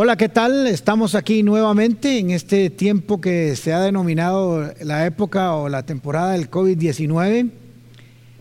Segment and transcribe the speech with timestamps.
[0.00, 0.66] Hola, ¿qué tal?
[0.66, 6.32] Estamos aquí nuevamente en este tiempo que se ha denominado la época o la temporada
[6.32, 7.67] del COVID-19.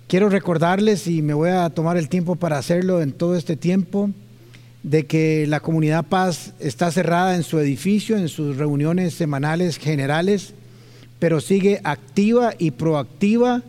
[0.07, 4.09] Quiero recordarles, y me voy a tomar el tiempo para hacerlo en todo este tiempo,
[4.83, 10.53] de que la comunidad Paz está cerrada en su edificio, en sus reuniones semanales generales,
[11.19, 13.63] pero sigue activa y proactiva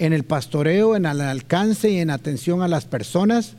[0.00, 3.54] en el pastoreo, en el alcance y en atención a las personas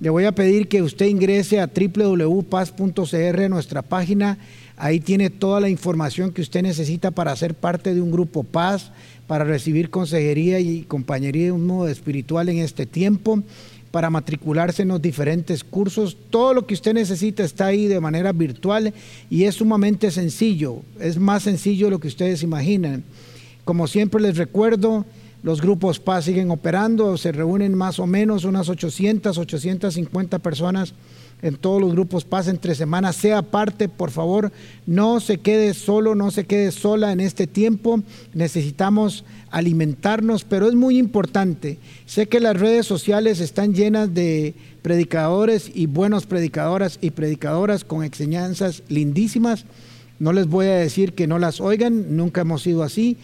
[0.00, 4.38] le voy a pedir que usted ingrese a www.paz.cr, nuestra página.
[4.78, 8.92] Ahí tiene toda la información que usted necesita para ser parte de un grupo Paz,
[9.26, 13.42] para recibir consejería y compañerismo espiritual en este tiempo,
[13.90, 16.16] para matricularse en los diferentes cursos.
[16.30, 18.94] Todo lo que usted necesita está ahí de manera virtual
[19.28, 20.82] y es sumamente sencillo.
[21.00, 23.02] Es más sencillo de lo que ustedes imaginan.
[23.64, 25.04] Como siempre les recuerdo,
[25.42, 30.94] los grupos Paz siguen operando, se reúnen más o menos unas 800, 850 personas
[31.42, 33.16] en todos los grupos Paz entre semanas.
[33.16, 34.52] Sea parte, por favor,
[34.86, 38.02] no se quede solo, no se quede sola en este tiempo.
[38.34, 41.78] Necesitamos alimentarnos, pero es muy importante.
[42.06, 48.04] Sé que las redes sociales están llenas de predicadores y buenos predicadoras y predicadoras con
[48.04, 49.64] enseñanzas lindísimas.
[50.18, 53.16] No les voy a decir que no las oigan, nunca hemos sido así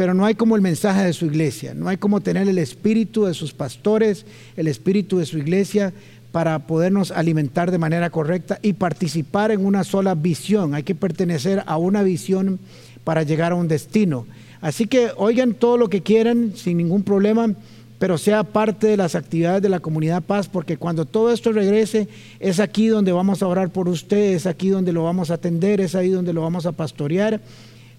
[0.00, 3.26] pero no hay como el mensaje de su iglesia, no hay como tener el espíritu
[3.26, 4.24] de sus pastores,
[4.56, 5.92] el espíritu de su iglesia
[6.32, 10.74] para podernos alimentar de manera correcta y participar en una sola visión.
[10.74, 12.58] Hay que pertenecer a una visión
[13.04, 14.26] para llegar a un destino.
[14.60, 17.54] Así que oigan todo lo que quieran sin ningún problema,
[17.98, 22.08] pero sea parte de las actividades de la comunidad paz, porque cuando todo esto regrese,
[22.38, 25.80] es aquí donde vamos a orar por usted, es aquí donde lo vamos a atender,
[25.80, 27.40] es ahí donde lo vamos a pastorear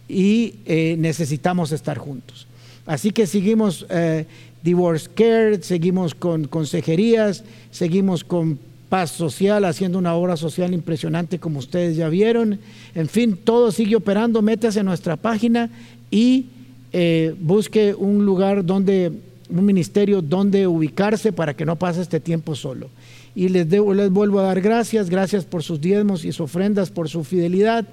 [0.07, 2.47] y eh, necesitamos estar juntos.
[2.85, 4.25] Así que seguimos eh,
[4.63, 11.59] Divorce Care, seguimos con consejerías, seguimos con paz social, haciendo una obra social impresionante como
[11.59, 12.59] ustedes ya vieron.
[12.94, 14.41] En fin, todo sigue operando.
[14.41, 15.69] Métase a nuestra página
[16.11, 16.47] y
[16.91, 19.13] eh, busque un lugar donde,
[19.49, 22.89] un ministerio donde ubicarse para que no pase este tiempo solo.
[23.33, 27.07] Y les, les vuelvo a dar gracias, gracias por sus diezmos y sus ofrendas, por
[27.07, 27.88] su fidelidad.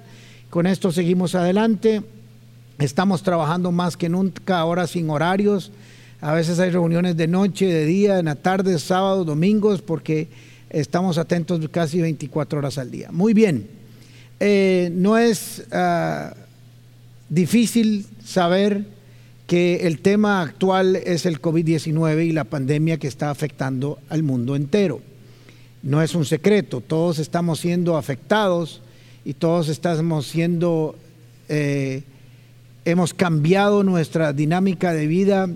[0.49, 2.03] Con esto seguimos adelante.
[2.77, 5.71] Estamos trabajando más que nunca ahora sin horarios.
[6.21, 10.27] A veces hay reuniones de noche, de día, en la tarde, sábados, domingos, porque
[10.69, 13.09] estamos atentos casi 24 horas al día.
[13.11, 13.69] Muy bien.
[14.41, 16.33] Eh, no es ah,
[17.29, 18.83] difícil saber
[19.47, 24.57] que el tema actual es el COVID-19 y la pandemia que está afectando al mundo
[24.57, 25.01] entero.
[25.83, 28.81] No es un secreto, todos estamos siendo afectados
[29.23, 30.97] y todos estamos siendo,
[31.47, 32.03] eh,
[32.83, 35.49] hemos cambiado nuestra dinámica de vida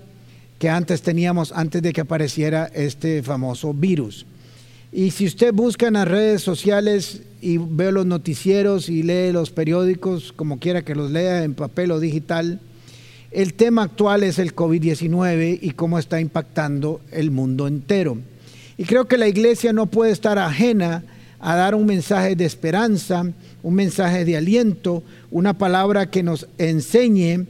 [0.63, 4.25] que antes teníamos antes de que apareciera este famoso virus.
[4.93, 9.49] Y si usted busca en las redes sociales y ve los noticieros y lee los
[9.49, 12.61] periódicos, como quiera que los lea en papel o digital,
[13.31, 18.17] el tema actual es el COVID-19 y cómo está impactando el mundo entero.
[18.77, 21.03] Y creo que la iglesia no puede estar ajena
[21.41, 23.29] a dar un mensaje de esperanza,
[23.63, 27.47] un mensaje de aliento, una palabra que nos enseñe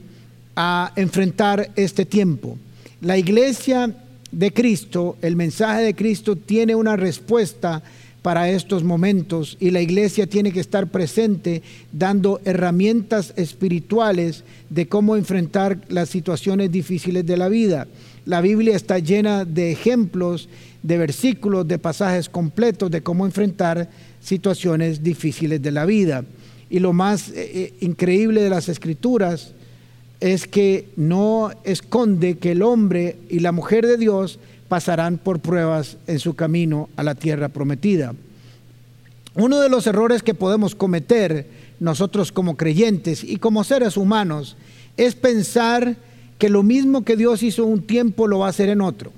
[0.56, 2.58] a enfrentar este tiempo.
[3.00, 3.94] La iglesia
[4.30, 7.82] de Cristo, el mensaje de Cristo tiene una respuesta
[8.22, 11.62] para estos momentos y la iglesia tiene que estar presente
[11.92, 17.86] dando herramientas espirituales de cómo enfrentar las situaciones difíciles de la vida.
[18.24, 20.48] La Biblia está llena de ejemplos
[20.82, 23.90] de versículos, de pasajes completos de cómo enfrentar
[24.20, 26.24] situaciones difíciles de la vida.
[26.70, 29.52] Y lo más eh, eh, increíble de las escrituras
[30.24, 35.98] es que no esconde que el hombre y la mujer de Dios pasarán por pruebas
[36.06, 38.14] en su camino a la tierra prometida.
[39.34, 41.46] Uno de los errores que podemos cometer
[41.78, 44.56] nosotros como creyentes y como seres humanos
[44.96, 45.94] es pensar
[46.38, 49.12] que lo mismo que Dios hizo un tiempo lo va a hacer en otro.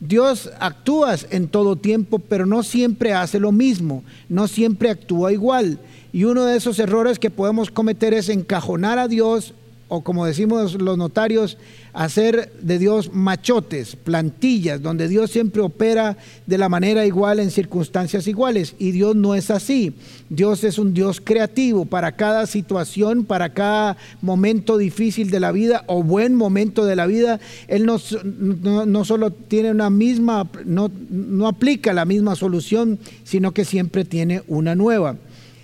[0.00, 5.78] Dios actúa en todo tiempo, pero no siempre hace lo mismo, no siempre actúa igual.
[6.14, 9.52] Y uno de esos errores que podemos cometer es encajonar a Dios
[9.90, 11.58] o como decimos los notarios,
[11.92, 16.16] hacer de Dios machotes, plantillas, donde Dios siempre opera
[16.46, 18.76] de la manera igual en circunstancias iguales.
[18.78, 19.92] Y Dios no es así.
[20.28, 25.82] Dios es un Dios creativo para cada situación, para cada momento difícil de la vida
[25.88, 27.40] o buen momento de la vida.
[27.66, 33.64] Él no, no, solo tiene una misma, no, no aplica la misma solución, sino que
[33.64, 35.16] siempre tiene una nueva.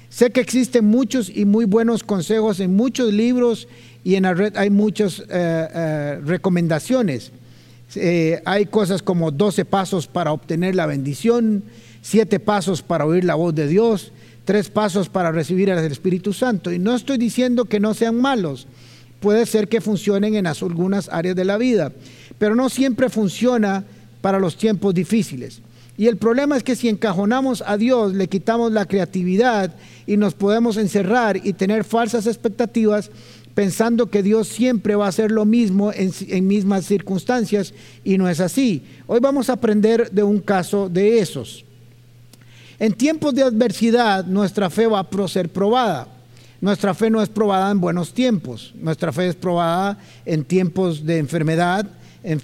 [0.09, 3.69] Sé que existen muchos y muy buenos consejos en muchos libros
[4.07, 7.33] y en la red hay muchas eh, eh, recomendaciones.
[7.97, 11.65] Eh, hay cosas como 12 pasos para obtener la bendición,
[12.03, 14.13] 7 pasos para oír la voz de Dios,
[14.45, 16.71] 3 pasos para recibir al Espíritu Santo.
[16.71, 18.69] Y no estoy diciendo que no sean malos,
[19.19, 21.91] puede ser que funcionen en algunas áreas de la vida,
[22.39, 23.83] pero no siempre funciona
[24.21, 25.63] para los tiempos difíciles.
[25.99, 29.75] Y el problema es que si encajonamos a Dios, le quitamos la creatividad
[30.07, 33.11] y nos podemos encerrar y tener falsas expectativas
[33.57, 37.73] pensando que Dios siempre va a hacer lo mismo en, mismas circunstancias
[38.05, 38.83] y no es así.
[39.07, 41.65] Hoy vamos a aprender de un caso de esos.
[42.79, 46.07] En tiempos de adversidad, nuestra fe va a ser probada.
[46.61, 48.75] Nuestra fe no es probada en buenos tiempos.
[48.77, 51.89] Nuestra fe es probada en tiempos de enfermedad,
[52.23, 52.43] en,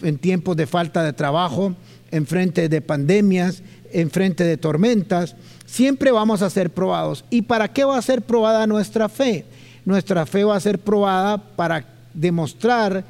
[0.00, 1.74] en tiempos de falta de trabajo,
[2.10, 3.62] en frente de pandemias,
[3.92, 7.22] en frente de tormentas, siempre vamos a ser probados.
[7.28, 9.44] ¿Y para qué va a ser probada nuestra fe?
[9.84, 11.84] Nuestra fe va a ser probada para
[12.14, 13.04] demostrarnos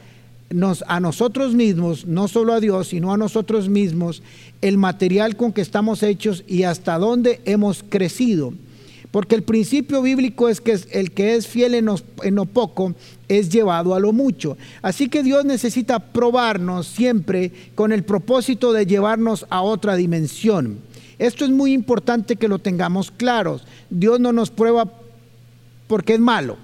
[0.89, 4.23] a nosotros mismos, no solo a Dios, sino a nosotros mismos,
[4.61, 8.53] el material con que estamos hechos y hasta dónde hemos crecido.
[9.13, 12.95] Porque el principio bíblico es que el que es fiel en lo, poco
[13.29, 14.57] es llevado a lo mucho.
[14.83, 20.79] Así que Dios necesita probarnos siempre con el propósito de llevarnos a otra dimensión.
[21.21, 23.63] Esto es muy importante que lo tengamos claros.
[23.89, 24.91] Dios no nos prueba
[25.87, 26.64] porque es malo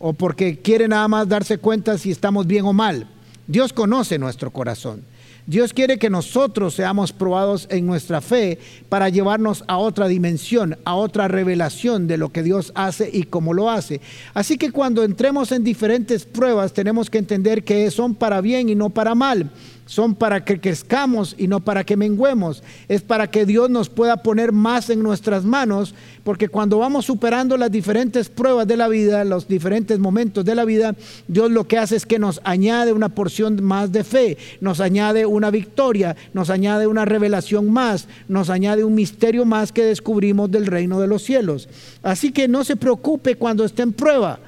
[0.00, 3.06] o porque quiere nada más darse cuenta si estamos bien o mal.
[3.46, 5.04] Dios conoce nuestro corazón.
[5.46, 8.58] Dios quiere que nosotros seamos probados en nuestra fe
[8.88, 13.52] para llevarnos a otra dimensión, a otra revelación de lo que Dios hace y cómo
[13.52, 14.00] lo hace.
[14.32, 18.74] Así que cuando entremos en diferentes pruebas tenemos que entender que son para bien y
[18.74, 19.50] no para mal
[19.90, 22.62] son para que crezcamos y no para que menguemos.
[22.86, 27.56] Es para que Dios nos pueda poner más en nuestras manos, porque cuando vamos superando
[27.56, 30.94] las diferentes pruebas de la vida, los diferentes momentos de la vida,
[31.26, 35.26] Dios lo que hace es que nos añade una porción más de fe, nos añade
[35.26, 40.66] una victoria, nos añade una revelación más, nos añade un misterio más que descubrimos del
[40.66, 41.68] reino de los cielos.
[42.04, 44.38] Así que no se preocupe cuando esté en prueba.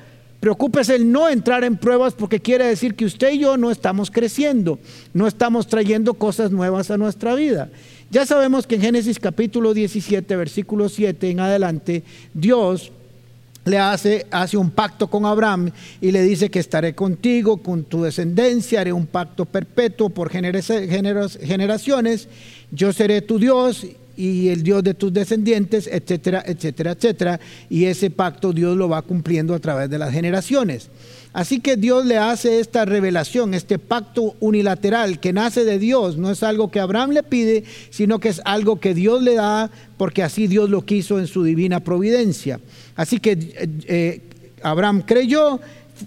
[0.43, 4.11] Preocúpese el no entrar en pruebas porque quiere decir que usted y yo no estamos
[4.11, 4.81] creciendo,
[5.15, 7.71] no estamos trayendo cosas nuevas a nuestra vida.
[8.11, 12.03] Ya sabemos que en Génesis capítulo 17, versículo 7 en adelante,
[12.35, 12.91] Dios
[13.65, 18.03] le hace, hace un pacto con Abraham y le dice que estaré contigo, con tu
[18.03, 22.29] descendencia, haré un pacto perpetuo por generaciones,
[22.73, 23.87] yo seré tu Dios
[24.17, 27.41] y el Dios de tus descendientes, etcétera, etcétera, etcétera.
[27.69, 30.91] Y ese pacto Dios lo va cumpliendo a través de las generaciones.
[31.33, 36.19] Así que Dios le hace esta revelación, este pacto unilateral que nace de Dios.
[36.19, 39.71] No es algo que Abraham le pide, sino que es algo que Dios le da
[39.97, 42.61] porque así Dios lo quiso en su divina providencia.
[42.97, 44.21] Así que eh, eh,
[44.63, 45.59] Abraham creyó,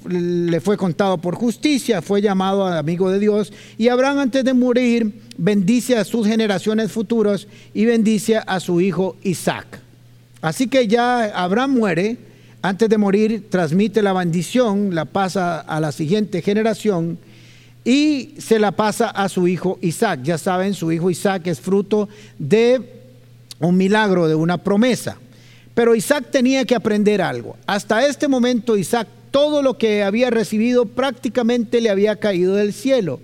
[0.07, 5.21] le fue contado por justicia, fue llamado amigo de Dios y Abraham antes de morir
[5.37, 9.79] bendice a sus generaciones futuras y bendice a su hijo Isaac.
[10.41, 12.17] Así que ya Abraham muere,
[12.61, 17.17] antes de morir transmite la bendición, la pasa a la siguiente generación
[17.83, 20.21] y se la pasa a su hijo Isaac.
[20.23, 22.09] Ya saben, su hijo Isaac es fruto
[22.39, 22.81] de
[23.59, 25.17] un milagro, de una promesa.
[25.73, 27.57] Pero Isaac tenía que aprender algo.
[27.67, 33.19] Hasta este momento Isaac todo lo que había recibido prácticamente le había caído del cielo.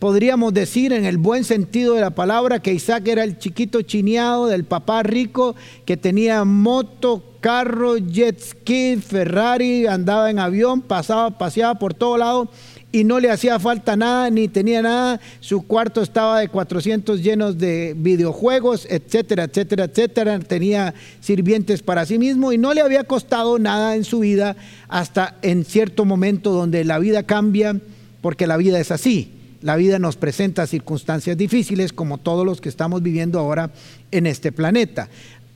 [0.00, 4.48] Podríamos decir en el buen sentido de la palabra que Isaac era el chiquito chineado
[4.48, 5.54] del papá rico
[5.84, 12.48] que tenía moto, carro, jet ski, Ferrari, andaba en avión, pasaba, paseaba por todo lado
[12.92, 15.18] y no le hacía falta nada, ni tenía nada.
[15.40, 20.38] Su cuarto estaba de 400 llenos de videojuegos, etcétera, etcétera, etcétera.
[20.40, 24.56] Tenía sirvientes para sí mismo y no le había costado nada en su vida
[24.88, 27.80] hasta en cierto momento donde la vida cambia,
[28.20, 29.32] porque la vida es así.
[29.62, 33.70] La vida nos presenta circunstancias difíciles como todos los que estamos viviendo ahora
[34.10, 35.08] en este planeta.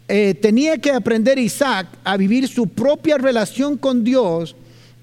[0.08, 4.54] Eh, tenía que aprender Isaac a vivir su propia relación con Dios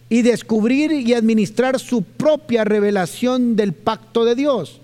[0.09, 4.79] y descubrir y administrar su propia revelación del pacto de Dios.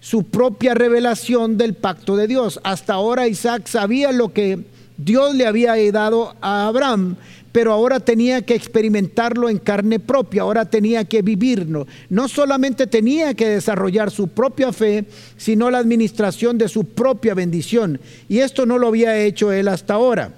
[0.00, 2.60] Su propia revelación del pacto de Dios.
[2.62, 4.64] Hasta ahora Isaac sabía lo que
[4.96, 7.16] Dios le había dado a Abraham,
[7.52, 11.86] pero ahora tenía que experimentarlo en carne propia, ahora tenía que vivirlo.
[12.10, 18.00] No solamente tenía que desarrollar su propia fe, sino la administración de su propia bendición.
[18.28, 20.32] Y esto no lo había hecho él hasta ahora.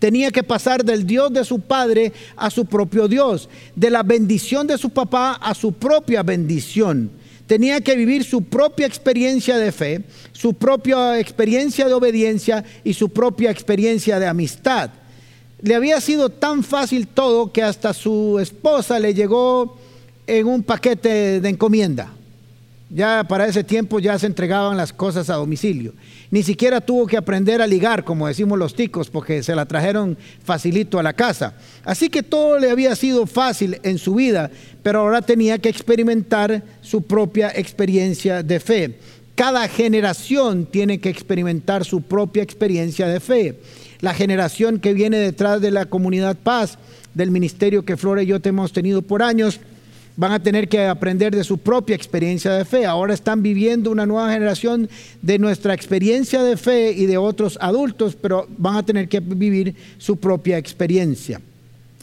[0.00, 4.66] Tenía que pasar del Dios de su padre a su propio Dios, de la bendición
[4.66, 10.04] de su papá a su propia bendición tenía que vivir su propia experiencia de fe,
[10.30, 14.90] su propia experiencia de obediencia y su propia experiencia de amistad.
[15.60, 19.76] Le había sido tan fácil todo que hasta su esposa le llegó
[20.28, 22.12] en un paquete de encomienda.
[22.92, 25.94] Ya para ese tiempo ya se entregaban las cosas a domicilio.
[26.28, 30.18] Ni siquiera tuvo que aprender a ligar, como decimos los ticos, porque se la trajeron
[30.42, 31.54] facilito a la casa.
[31.84, 34.50] Así que todo le había sido fácil en su vida,
[34.82, 38.98] pero ahora tenía que experimentar su propia experiencia de fe.
[39.36, 43.60] Cada generación tiene que experimentar su propia experiencia de fe.
[44.00, 46.76] La generación que viene detrás de la comunidad paz,
[47.14, 49.60] del ministerio que Flora y yo te hemos tenido por años,
[50.20, 52.84] van a tener que aprender de su propia experiencia de fe.
[52.84, 54.86] Ahora están viviendo una nueva generación
[55.22, 59.74] de nuestra experiencia de fe y de otros adultos, pero van a tener que vivir
[59.96, 61.40] su propia experiencia.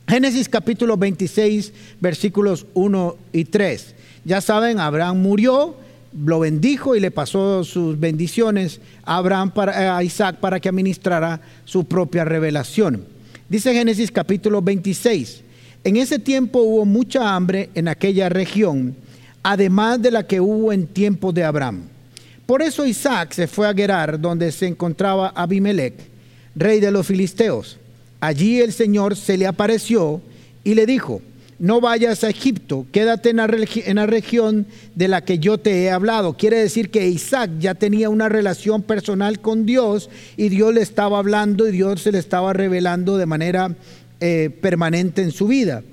[0.07, 3.93] Génesis capítulo 26, versículos 1 y 3.
[4.25, 5.75] Ya saben, Abraham murió,
[6.25, 11.39] lo bendijo y le pasó sus bendiciones a, Abraham para, a Isaac para que administrara
[11.65, 13.05] su propia revelación.
[13.47, 15.43] Dice Génesis capítulo 26.
[15.87, 18.93] En ese tiempo hubo mucha hambre en aquella región,
[19.41, 21.83] además de la que hubo en tiempo de Abraham.
[22.45, 25.93] Por eso Isaac se fue a Gerar, donde se encontraba Abimelech,
[26.57, 27.77] rey de los filisteos.
[28.19, 30.19] Allí el Señor se le apareció
[30.65, 31.21] y le dijo,
[31.57, 35.83] no vayas a Egipto, quédate en la, en la, región de la que yo te
[35.83, 36.33] he hablado.
[36.33, 41.17] Quiere decir que Isaac ya tenía una relación personal con Dios y Dios le estaba
[41.17, 43.73] hablando y Dios se le estaba revelando de manera
[44.19, 45.83] eh, permanente en su vida.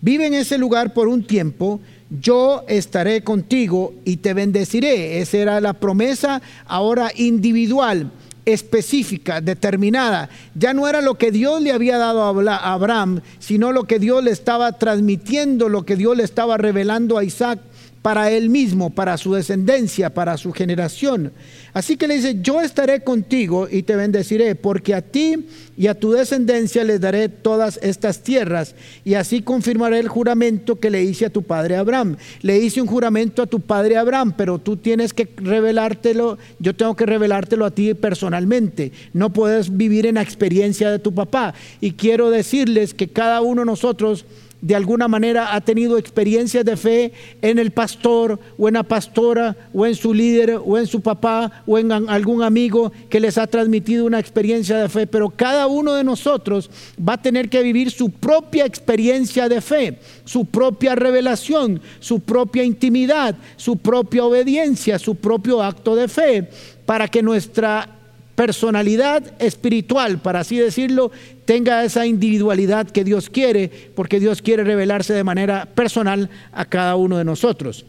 [0.00, 1.80] Vive en ese lugar por un tiempo,
[2.20, 5.20] yo estaré contigo y te bendeciré.
[5.20, 8.10] Esa era la promesa ahora individual,
[8.44, 10.28] específica, determinada.
[10.54, 14.22] Ya no era lo que Dios le había dado a Abraham, sino lo que Dios
[14.22, 17.60] le estaba transmitiendo, lo que Dios le estaba revelando a Isaac
[18.04, 21.32] para él mismo, para su descendencia, para su generación.
[21.72, 25.98] Así que le dice, yo estaré contigo y te bendeciré, porque a ti y a
[25.98, 28.74] tu descendencia les daré todas estas tierras,
[29.06, 32.18] y así confirmaré el juramento que le hice a tu padre Abraham.
[32.42, 36.94] Le hice un juramento a tu padre Abraham, pero tú tienes que revelártelo, yo tengo
[36.96, 38.92] que revelártelo a ti personalmente.
[39.14, 41.54] No puedes vivir en la experiencia de tu papá.
[41.80, 44.26] Y quiero decirles que cada uno de nosotros
[44.64, 49.54] de alguna manera ha tenido experiencias de fe en el pastor o en la pastora
[49.74, 53.46] o en su líder o en su papá o en algún amigo que les ha
[53.46, 57.90] transmitido una experiencia de fe, pero cada uno de nosotros va a tener que vivir
[57.90, 65.16] su propia experiencia de fe, su propia revelación, su propia intimidad, su propia obediencia, su
[65.16, 66.48] propio acto de fe,
[66.86, 67.94] para que nuestra
[68.34, 71.10] personalidad espiritual, para así decirlo,
[71.44, 76.96] tenga esa individualidad que Dios quiere, porque Dios quiere revelarse de manera personal a cada
[76.96, 77.84] uno de nosotros.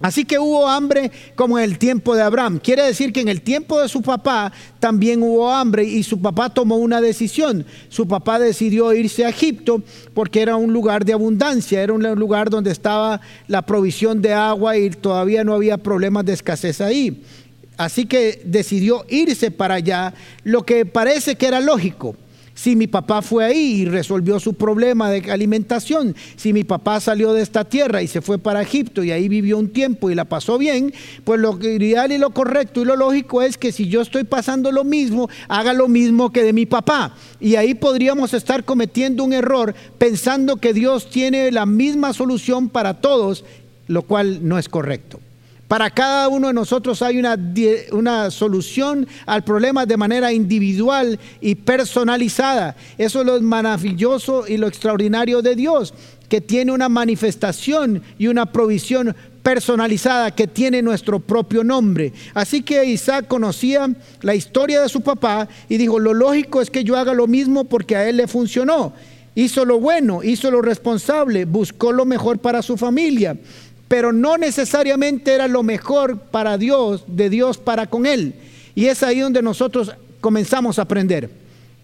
[0.00, 2.60] Así que hubo hambre como en el tiempo de Abraham.
[2.62, 6.50] Quiere decir que en el tiempo de su papá también hubo hambre y su papá
[6.50, 7.64] tomó una decisión.
[7.88, 12.50] Su papá decidió irse a Egipto porque era un lugar de abundancia, era un lugar
[12.50, 17.22] donde estaba la provisión de agua y todavía no había problemas de escasez ahí.
[17.76, 20.14] Así que decidió irse para allá,
[20.44, 22.16] lo que parece que era lógico.
[22.54, 27.32] Si mi papá fue ahí y resolvió su problema de alimentación, si mi papá salió
[27.32, 30.24] de esta tierra y se fue para Egipto y ahí vivió un tiempo y la
[30.24, 34.02] pasó bien, pues lo ideal y lo correcto y lo lógico es que si yo
[34.02, 37.16] estoy pasando lo mismo, haga lo mismo que de mi papá.
[37.40, 43.00] Y ahí podríamos estar cometiendo un error pensando que Dios tiene la misma solución para
[43.00, 43.44] todos,
[43.88, 45.18] lo cual no es correcto.
[45.74, 47.36] Para cada uno de nosotros hay una,
[47.90, 52.76] una, solución al problema de manera individual y personalizada.
[52.96, 55.92] Eso es lo maravilloso y lo extraordinario de Dios,
[56.28, 62.12] que tiene una manifestación y una provisión personalizada que tiene nuestro propio nombre.
[62.34, 66.84] Así que Isaac conocía la historia de su papá y dijo, lo lógico es que
[66.84, 68.92] yo haga lo mismo porque a él le funcionó.
[69.34, 73.36] Hizo lo bueno, hizo lo responsable, buscó lo mejor para su familia
[73.94, 78.34] pero no necesariamente era lo mejor para Dios, de Dios para con Él.
[78.74, 81.30] Y es ahí donde nosotros comenzamos a aprender.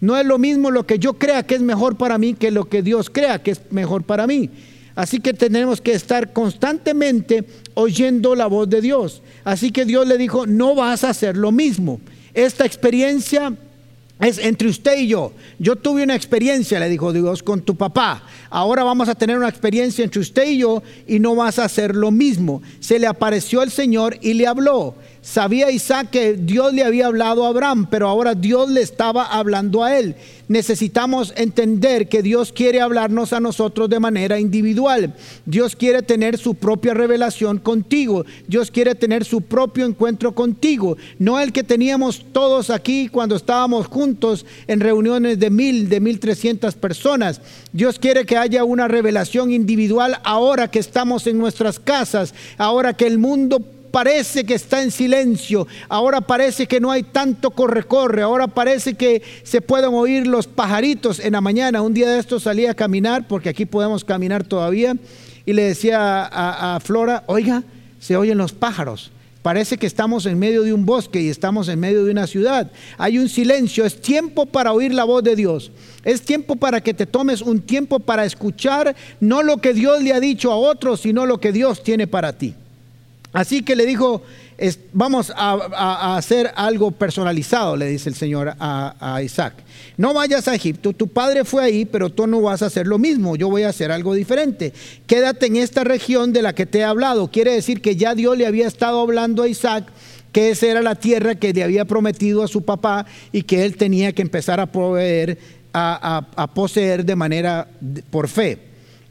[0.01, 2.65] No es lo mismo lo que yo crea que es mejor para mí que lo
[2.65, 4.49] que Dios crea que es mejor para mí.
[4.93, 9.21] Así que tenemos que estar constantemente oyendo la voz de Dios.
[9.45, 12.01] Así que Dios le dijo, no vas a hacer lo mismo.
[12.33, 13.53] Esta experiencia
[14.21, 15.33] es entre usted y yo.
[15.57, 18.23] Yo tuve una experiencia, le dijo Dios, con tu papá.
[18.49, 21.95] Ahora vamos a tener una experiencia entre usted y yo y no vas a hacer
[21.95, 22.61] lo mismo.
[22.79, 24.95] Se le apareció el Señor y le habló.
[25.23, 29.83] Sabía Isaac que Dios le había hablado a Abraham, pero ahora Dios le estaba hablando
[29.83, 30.15] a él.
[30.47, 35.13] Necesitamos entender que Dios quiere hablarnos a nosotros de manera individual.
[35.45, 38.25] Dios quiere tener su propia revelación contigo.
[38.47, 40.97] Dios quiere tener su propio encuentro contigo.
[41.19, 46.19] No el que teníamos todos aquí cuando estábamos juntos en reuniones de mil, de mil
[46.19, 47.41] trescientas personas.
[47.71, 53.05] Dios quiere que haya una revelación individual ahora que estamos en nuestras casas, ahora que
[53.05, 58.47] el mundo parece que está en silencio, ahora parece que no hay tanto corre-corre, ahora
[58.47, 61.81] parece que se pueden oír los pajaritos en la mañana.
[61.81, 64.95] Un día de esto salí a caminar, porque aquí podemos caminar todavía,
[65.45, 67.63] y le decía a, a Flora, oiga,
[67.99, 69.11] se oyen los pájaros.
[69.41, 72.71] Parece que estamos en medio de un bosque y estamos en medio de una ciudad.
[72.99, 75.71] Hay un silencio, es tiempo para oír la voz de Dios.
[76.03, 80.13] Es tiempo para que te tomes un tiempo para escuchar no lo que Dios le
[80.13, 82.53] ha dicho a otros, sino lo que Dios tiene para ti.
[83.33, 84.21] Así que le dijo,
[84.91, 89.53] vamos a, hacer algo personalizado, le dice el Señor a, Isaac.
[89.97, 92.97] No vayas a Egipto, tu padre fue ahí, pero tú no vas a hacer lo
[92.97, 94.73] mismo, yo voy a hacer algo diferente.
[95.07, 97.29] Quédate en esta región de la que te he hablado.
[97.29, 99.85] Quiere decir que ya Dios le había estado hablando a Isaac
[100.31, 103.75] que esa era la tierra que le había prometido a su papá y que él
[103.75, 105.37] tenía que empezar a proveer,
[105.73, 107.67] a, a poseer de manera
[108.09, 108.57] por fe.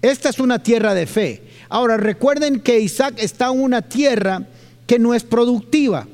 [0.02, 1.42] Esta es una tierra de fe.
[1.70, 4.42] Ahora recuerden que Isaac está en una tierra
[4.86, 6.06] que no es productiva.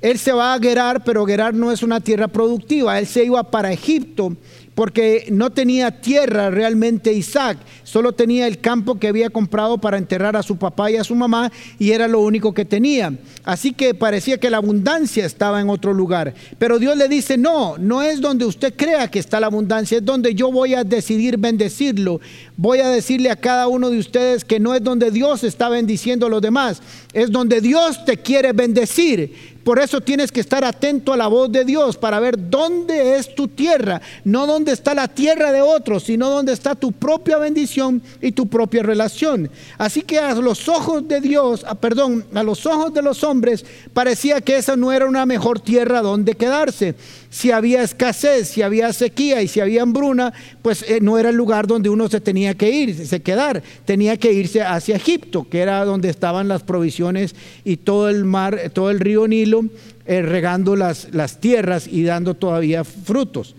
[0.00, 2.98] Él se va a Gerar, pero Gerar no es una tierra productiva.
[2.98, 4.34] Él se iba para Egipto
[4.74, 10.36] porque no tenía tierra realmente Isaac, solo tenía el campo que había comprado para enterrar
[10.36, 13.12] a su papá y a su mamá y era lo único que tenía.
[13.44, 16.34] Así que parecía que la abundancia estaba en otro lugar.
[16.58, 20.04] Pero Dios le dice, no, no es donde usted crea que está la abundancia, es
[20.04, 22.20] donde yo voy a decidir bendecirlo.
[22.56, 26.26] Voy a decirle a cada uno de ustedes que no es donde Dios está bendiciendo
[26.26, 26.80] a los demás,
[27.12, 29.51] es donde Dios te quiere bendecir.
[29.64, 33.34] Por eso tienes que estar atento a la voz de Dios para ver dónde es
[33.34, 38.02] tu tierra, no dónde está la tierra de otros, sino dónde está tu propia bendición
[38.20, 39.50] y tu propia relación.
[39.78, 43.64] Así que a los ojos de Dios, ah, perdón, a los ojos de los hombres
[43.92, 46.94] parecía que esa no era una mejor tierra donde quedarse.
[47.32, 51.34] Si había escasez, si había sequía y si había hambruna, pues eh, no era el
[51.34, 55.60] lugar donde uno se tenía que ir, se quedar, tenía que irse hacia Egipto, que
[55.60, 59.64] era donde estaban las provisiones y todo el mar, todo el río Nilo,
[60.04, 63.54] eh, regando las, las tierras y dando todavía frutos.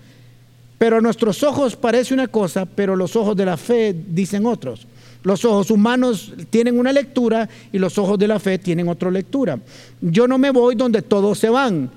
[0.78, 4.86] Pero a nuestros ojos parece una cosa, pero los ojos de la fe dicen otros.
[5.24, 9.58] Los ojos humanos tienen una lectura y los ojos de la fe tienen otra lectura.
[10.00, 11.90] Yo no me voy donde todos se van.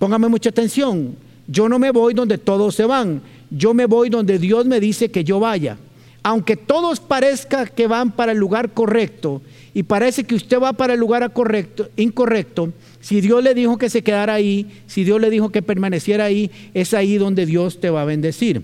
[0.00, 1.14] Póngame mucha atención.
[1.46, 3.20] Yo no me voy donde todos se van.
[3.50, 5.76] Yo me voy donde Dios me dice que yo vaya.
[6.22, 9.42] Aunque todos parezca que van para el lugar correcto
[9.74, 13.90] y parece que usted va para el lugar correcto, incorrecto, si Dios le dijo que
[13.90, 17.90] se quedara ahí, si Dios le dijo que permaneciera ahí, es ahí donde Dios te
[17.90, 18.62] va a bendecir.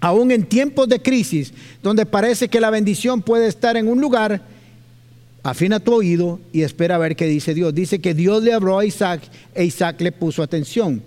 [0.00, 4.42] Aún en tiempos de crisis, donde parece que la bendición puede estar en un lugar,
[5.42, 7.74] afina tu oído y espera a ver qué dice Dios.
[7.74, 9.22] Dice que Dios le habló a Isaac
[9.54, 11.02] e Isaac le puso atención.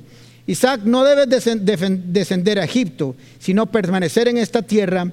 [0.47, 5.11] Isaac no debe descender a Egipto, sino permanecer en esta tierra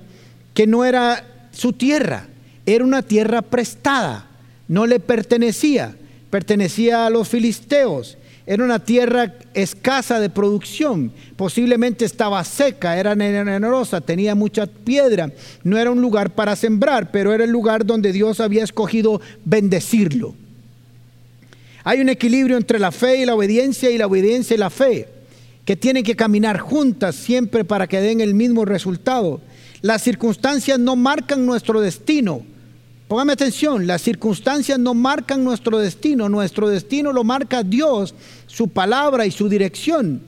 [0.52, 2.26] que no era su tierra,
[2.66, 4.28] era una tierra prestada,
[4.68, 5.94] no le pertenecía,
[6.30, 8.18] pertenecía a los filisteos.
[8.44, 15.30] Era una tierra escasa de producción, posiblemente estaba seca, era nenerosa, tenía mucha piedra,
[15.62, 20.34] no era un lugar para sembrar, pero era el lugar donde Dios había escogido bendecirlo.
[21.84, 25.08] Hay un equilibrio entre la fe y la obediencia y la obediencia y la fe,
[25.64, 29.40] que tienen que caminar juntas siempre para que den el mismo resultado.
[29.82, 32.44] Las circunstancias no marcan nuestro destino,
[33.12, 38.14] Póngame atención, las circunstancias no marcan nuestro destino, nuestro destino lo marca Dios,
[38.46, 40.22] su palabra y su dirección.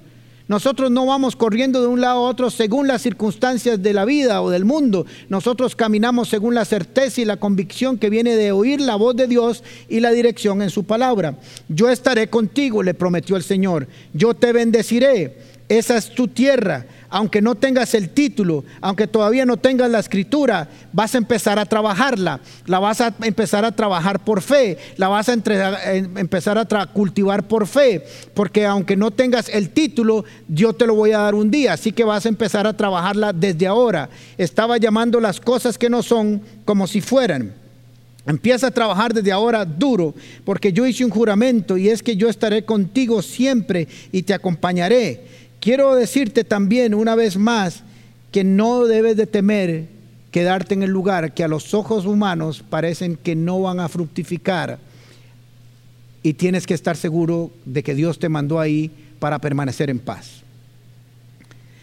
[0.48, 4.42] Nosotros no vamos corriendo de un lado a otro según las circunstancias de la vida
[4.42, 5.06] o del mundo.
[5.30, 9.28] Nosotros caminamos según la certeza y la convicción que viene de oír la voz de
[9.28, 11.38] Dios y la dirección en su palabra.
[11.70, 13.88] Yo estaré contigo, le prometió el Señor.
[14.12, 15.38] Yo te bendeciré.
[15.70, 20.68] Esa es tu tierra aunque no tengas el título, aunque todavía no tengas la escritura,
[20.92, 25.28] vas a empezar a trabajarla, la vas a empezar a trabajar por fe, la vas
[25.28, 30.96] a empezar a cultivar por fe, porque aunque no tengas el título, yo te lo
[30.96, 34.10] voy a dar un día, así que vas a empezar a trabajarla desde ahora.
[34.36, 37.54] Estaba llamando las cosas que no son como si fueran.
[38.26, 42.28] Empieza a trabajar desde ahora duro, porque yo hice un juramento y es que yo
[42.28, 47.82] estaré contigo siempre y te acompañaré quiero decirte también una vez más
[48.30, 49.86] que no debes de temer
[50.30, 54.78] quedarte en el lugar que a los ojos humanos parecen que no van a fructificar
[56.22, 60.42] y tienes que estar seguro de que Dios te mandó ahí para permanecer en paz.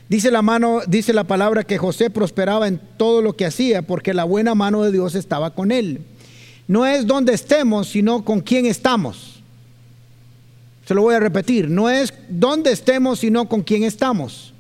[0.08, 4.14] Dice la mano, dice la palabra que José prosperaba en todo lo que hacía porque
[4.14, 6.02] la buena mano de Dios estaba con él.
[6.68, 9.31] No es donde estemos, sino con quién estamos.
[10.92, 14.54] Se lo voy a repetir, no es donde estemos, sino con quién estamos.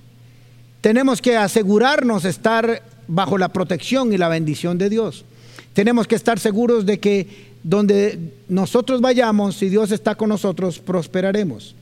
[0.80, 5.26] Tenemos que asegurarnos estar bajo la protección y la bendición de Dios.
[5.74, 7.28] Tenemos que estar seguros de que
[7.63, 8.17] donde
[8.48, 11.76] nosotros vayamos, si Dios está con nosotros, prosperaremos.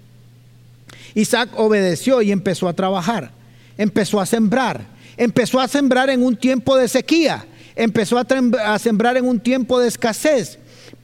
[1.13, 3.31] Isaac obedeció y empezó a trabajar
[3.77, 4.81] empezó a sembrar.
[5.15, 7.45] Empezó a sembrar en un tiempo de sequía.
[7.75, 10.57] Empezó a, sembrar en un tiempo de escasez.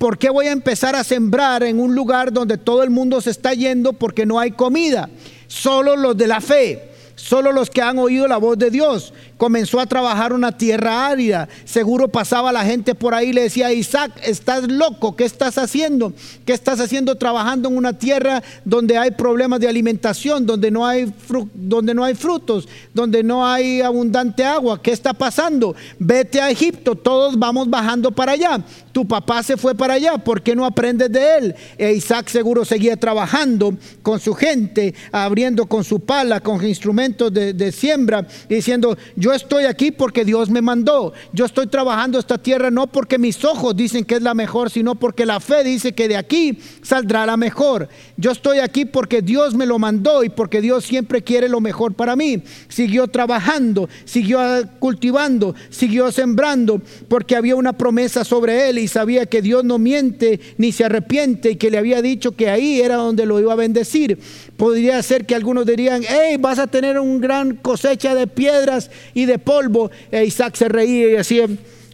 [0.05, 3.31] ¿Por qué voy a empezar a sembrar en un lugar donde todo el mundo se
[3.31, 5.09] está yendo porque no hay comida?
[5.47, 6.91] Solo los de la fe.
[7.15, 9.13] Solo los que han oído la voz de Dios.
[9.37, 11.49] Comenzó a trabajar una tierra árida.
[11.63, 16.13] Seguro pasaba la gente por ahí y le decía, Isaac, estás loco, ¿qué estás haciendo?
[16.45, 21.11] ¿Qué estás haciendo trabajando en una tierra donde hay problemas de alimentación, donde no hay,
[21.55, 24.79] donde no hay frutos, donde no hay abundante agua?
[24.79, 25.73] ¿Qué está pasando?
[25.97, 28.63] Vete a Egipto, todos vamos bajando para allá.
[28.95, 31.55] Tu papá se fue para allá, ¿por qué no aprendes de él?
[31.77, 37.71] E Isaac seguro seguía trabajando con su gente, abriendo con su pala, con instrumentos de,
[37.73, 42.87] siembra, diciendo, yo estoy aquí porque Dios me mandó, yo estoy trabajando esta tierra no
[42.87, 46.15] porque mis ojos dicen que es la mejor, sino porque la fe dice que de
[46.15, 47.89] aquí saldrá la mejor.
[48.15, 51.95] Yo estoy aquí porque Dios me lo mandó y porque Dios siempre quiere lo mejor
[51.95, 52.41] para mí.
[52.69, 54.39] Siguió trabajando, siguió
[54.79, 60.39] cultivando, siguió sembrando, porque había una promesa sobre él y sabía que Dios no miente
[60.59, 63.55] ni se arrepiente y que le había dicho que ahí era donde lo iba a
[63.55, 64.19] bendecir.
[64.57, 69.25] Podría ser que algunos dirían, hey, vas a tener un gran cosecha de piedras y
[69.25, 69.89] de polvo.
[70.11, 71.47] E Isaac se reía y decía,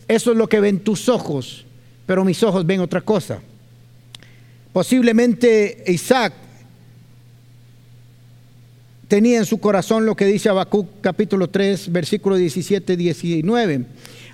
[0.10, 1.66] eso es lo que ven tus ojos,
[2.06, 3.42] pero mis ojos ven otra cosa.
[4.74, 6.34] Posiblemente Isaac
[9.08, 13.86] tenía en su corazón lo que dice Habacuc capítulo 3, versículo 17, 19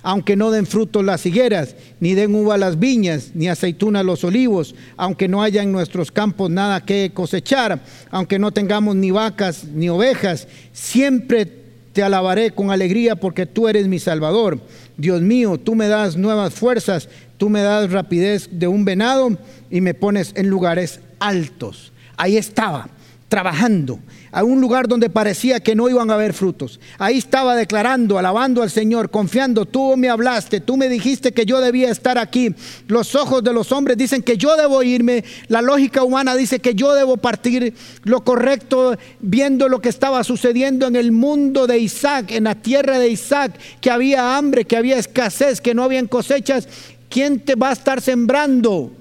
[0.08, 4.74] aunque no den frutos las higueras, ni den uva las viñas, ni aceituna los olivos,
[4.96, 9.90] aunque no haya en nuestros campos nada que cosechar, aunque no tengamos ni vacas ni
[9.90, 11.44] ovejas, siempre
[11.92, 14.58] te alabaré con alegría porque tú eres mi Salvador.
[14.96, 19.36] Dios mío, tú me das nuevas fuerzas, tú me das rapidez de un venado
[19.68, 21.92] y me pones en lugares altos.
[22.16, 22.88] Ahí estaba,
[23.28, 23.98] trabajando,
[24.32, 26.80] a un lugar donde parecía que no iban a haber frutos.
[26.98, 31.60] Ahí estaba declarando, alabando al Señor, confiando, tú me hablaste, tú me dijiste que yo
[31.60, 32.54] debía estar aquí.
[32.86, 36.74] Los ojos de los hombres dicen que yo debo irme, la lógica humana dice que
[36.74, 37.74] yo debo partir.
[38.04, 42.98] Lo correcto, viendo lo que estaba sucediendo en el mundo de Isaac, en la tierra
[42.98, 46.68] de Isaac, que había hambre, que había escasez, que no habían cosechas,
[47.08, 48.92] ¿quién te va a estar sembrando?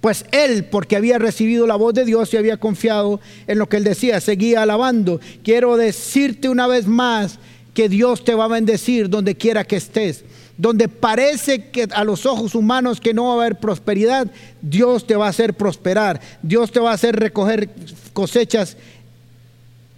[0.00, 3.78] Pues él, porque había recibido la voz de Dios y había confiado en lo que
[3.78, 5.20] él decía, seguía alabando.
[5.42, 7.38] Quiero decirte una vez más
[7.74, 10.24] que Dios te va a bendecir donde quiera que estés.
[10.56, 14.28] Donde parece que a los ojos humanos que no va a haber prosperidad,
[14.60, 16.20] Dios te va a hacer prosperar.
[16.42, 17.70] Dios te va a hacer recoger
[18.12, 18.76] cosechas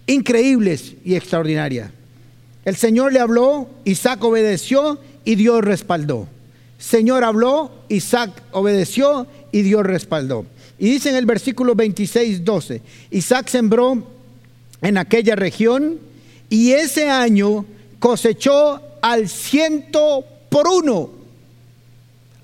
[0.07, 1.91] increíbles y extraordinarias.
[2.65, 6.29] El Señor le habló, Isaac obedeció y Dios respaldó.
[6.79, 10.47] Señor habló, Isaac obedeció y Dios respaldó.
[10.79, 14.03] Y dice en el versículo 26, 12, Isaac sembró
[14.81, 15.99] en aquella región
[16.49, 17.65] y ese año
[17.99, 21.11] cosechó al ciento por uno.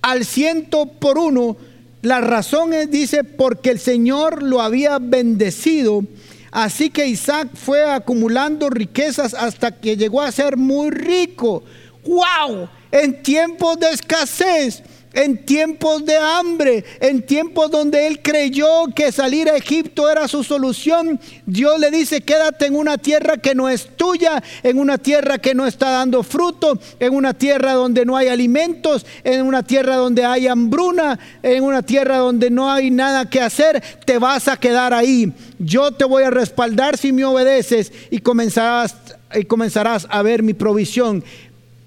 [0.03, 1.57] Al ciento por uno.
[2.03, 6.05] La razón es, dice, porque el Señor lo había bendecido.
[6.53, 11.64] Así que Isaac fue acumulando riquezas hasta que llegó a ser muy rico.
[12.05, 12.69] ¡Wow!
[12.92, 14.83] En tiempos de escasez
[15.16, 20.44] en tiempos de hambre, en tiempos donde él creyó que salir a Egipto era su
[20.44, 25.38] solución, Dios le dice, quédate en una tierra que no es tuya, en una tierra
[25.38, 29.96] que no está dando fruto, en una tierra donde no hay alimentos, en una tierra
[29.96, 34.59] donde hay hambruna, en una tierra donde no hay nada que hacer, te vas a
[34.59, 35.33] quedar ahí.
[35.59, 38.94] Yo te voy a respaldar si me obedeces y comenzarás,
[39.35, 41.24] y comenzarás a ver mi provisión.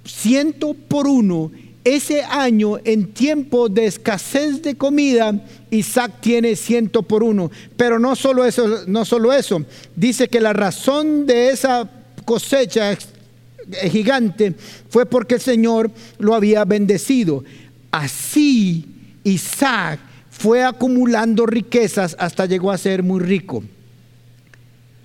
[0.04, 1.52] Ciento por uno
[1.84, 5.34] ese año, en tiempo de escasez de comida,
[5.72, 7.50] Isaac tiene ciento por uno.
[7.78, 9.63] Pero no solo eso, no solo eso.
[9.96, 11.89] Dice que la razón de esa
[12.26, 12.98] cosecha
[13.92, 14.56] gigante
[14.89, 17.44] fue porque el Señor lo había bendecido.
[17.92, 18.86] Así
[19.24, 23.63] Isaac fue acumulando riquezas hasta llegó a ser muy rico.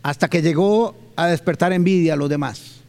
[0.02, 2.82] hasta que llegó a despertar envidia a los demás.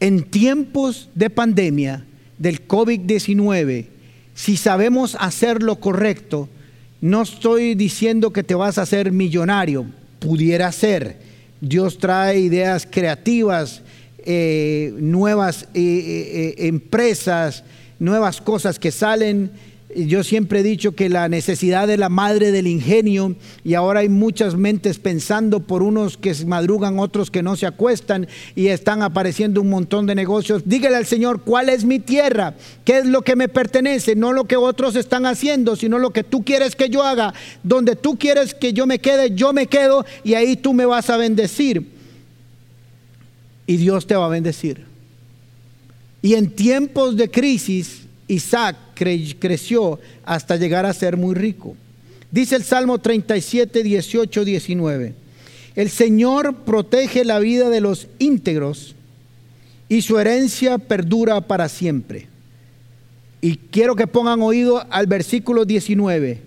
[0.00, 2.04] En tiempos de pandemia
[2.38, 3.86] del COVID-19,
[4.34, 6.48] si sabemos hacer lo correcto,
[7.00, 9.86] no estoy diciendo que te vas a hacer millonario,
[10.18, 11.18] pudiera ser.
[11.60, 13.82] Dios trae ideas creativas,
[14.18, 17.64] eh, nuevas eh, eh, empresas,
[17.98, 19.50] nuevas cosas que salen
[19.94, 24.10] yo siempre he dicho que la necesidad es la madre del ingenio y ahora hay
[24.10, 29.62] muchas mentes pensando por unos que madrugan, otros que no se acuestan y están apareciendo
[29.62, 30.62] un montón de negocios.
[30.66, 32.54] Dígale al Señor, ¿cuál es mi tierra?
[32.84, 34.14] ¿Qué es lo que me pertenece?
[34.14, 37.32] No lo que otros están haciendo, sino lo que tú quieres que yo haga.
[37.62, 41.08] Donde tú quieres que yo me quede, yo me quedo y ahí tú me vas
[41.08, 41.86] a bendecir.
[43.66, 44.84] Y Dios te va a bendecir.
[46.20, 51.74] Y en tiempos de crisis, Isaac creció hasta llegar a ser muy rico.
[52.30, 55.14] Dice el Salmo 37, 18, 19.
[55.74, 58.94] El Señor protege la vida de los íntegros
[59.88, 62.28] y su herencia perdura para siempre.
[63.40, 66.42] Y quiero que pongan oído al versículo 19.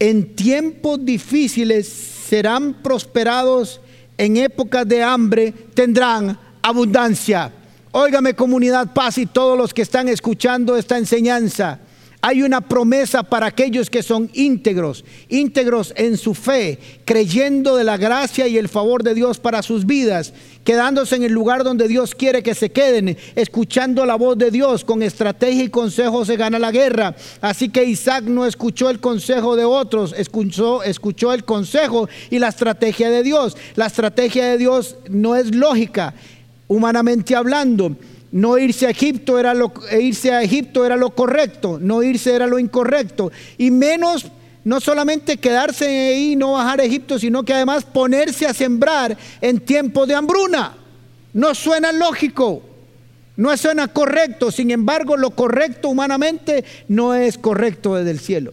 [0.00, 3.80] En tiempos difíciles serán prosperados,
[4.18, 7.52] en épocas de hambre tendrán abundancia.
[7.96, 11.78] Óigame comunidad paz y todos los que están escuchando esta enseñanza.
[12.22, 17.96] Hay una promesa para aquellos que son íntegros, íntegros en su fe, creyendo de la
[17.96, 20.32] gracia y el favor de Dios para sus vidas,
[20.64, 24.84] quedándose en el lugar donde Dios quiere que se queden, escuchando la voz de Dios,
[24.84, 27.14] con estrategia y consejo se gana la guerra.
[27.40, 32.48] Así que Isaac no escuchó el consejo de otros, escuchó, escuchó el consejo y la
[32.48, 33.56] estrategia de Dios.
[33.76, 36.14] La estrategia de Dios no es lógica,
[36.68, 37.96] humanamente hablando.
[38.32, 42.34] No irse a Egipto era lo, e irse a Egipto era lo correcto, no irse
[42.34, 43.30] era lo incorrecto.
[43.58, 44.26] Y menos,
[44.64, 49.16] no solamente quedarse ahí y no bajar a Egipto, sino que además ponerse a sembrar
[49.40, 50.76] en tiempo de hambruna.
[51.32, 52.62] No suena lógico,
[53.36, 54.50] no suena correcto.
[54.50, 58.52] Sin embargo, lo correcto humanamente no es correcto desde el cielo.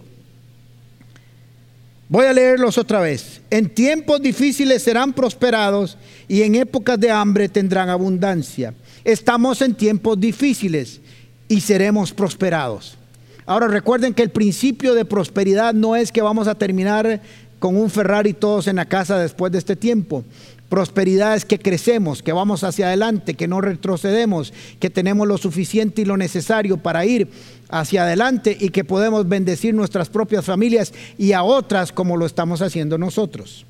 [2.12, 3.40] Voy a leerlos otra vez.
[3.50, 5.98] En tiempos difíciles serán prosperados
[6.32, 8.74] y en épocas de hambre tendrán abundancia.
[9.04, 11.02] Estamos en tiempos difíciles
[11.50, 12.98] y seremos prosperados.
[13.46, 17.22] Ahora recuerden que el principio de prosperidad no es que vamos a terminar
[17.60, 20.24] con un Ferrari todos en la casa después de este tiempo.
[20.70, 26.04] Prosperidad es que crecemos, que vamos hacia adelante, que no retrocedemos, que tenemos lo suficiente
[26.04, 27.28] y lo necesario para ir
[27.68, 32.62] hacia adelante y que podemos bendecir nuestras propias familias y a otras como lo estamos
[32.62, 33.66] haciendo nosotros.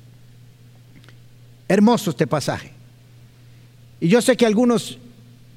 [1.72, 2.70] Hermoso este pasaje.
[4.00, 4.98] Y yo sé que algunos,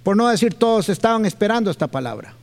[0.04, 2.34] por no decir todos, estaban esperando esta palabra.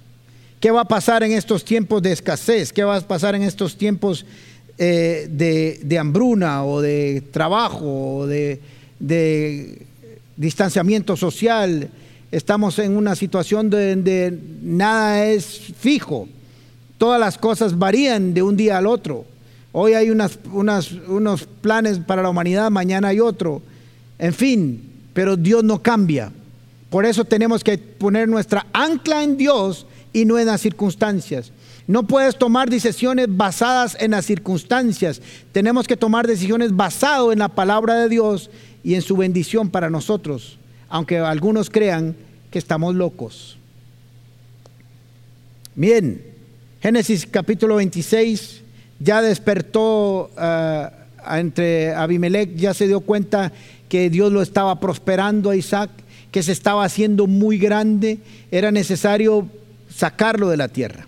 [0.61, 2.73] ¿Qué va a pasar en estos tiempos de escasez?
[2.73, 4.27] ¿Qué va a pasar en estos tiempos
[4.79, 8.61] eh, de hambruna o de trabajo o de
[9.03, 9.85] de
[10.37, 11.91] distanciamiento social,
[12.31, 16.29] estamos en una situación donde nada es fijo,
[16.99, 19.27] todas las cosas varían de un día al otro.
[19.73, 23.63] Hoy hay unos planes para la humanidad, mañana hay otro.
[24.19, 24.83] En fin,
[25.15, 26.31] pero Dios no cambia.
[26.91, 31.53] Por eso tenemos que poner nuestra ancla en Dios y no en las circunstancias.
[31.87, 35.23] No puedes tomar decisiones basadas en las circunstancias.
[35.53, 38.51] Tenemos que tomar decisiones basadas en la palabra de Dios
[38.85, 40.59] y en su bendición para nosotros,
[40.91, 42.15] aunque algunos crean
[42.51, 43.57] que estamos locos.
[45.75, 46.23] Bien,
[46.83, 48.63] Génesis capítulo 26
[49.03, 53.53] ya despertó uh, entre Abimelech, ya se dio cuenta
[53.89, 55.91] que Dios lo estaba prosperando a Isaac,
[56.31, 58.19] que se estaba haciendo muy grande,
[58.51, 59.49] era necesario
[59.89, 61.07] sacarlo de la tierra.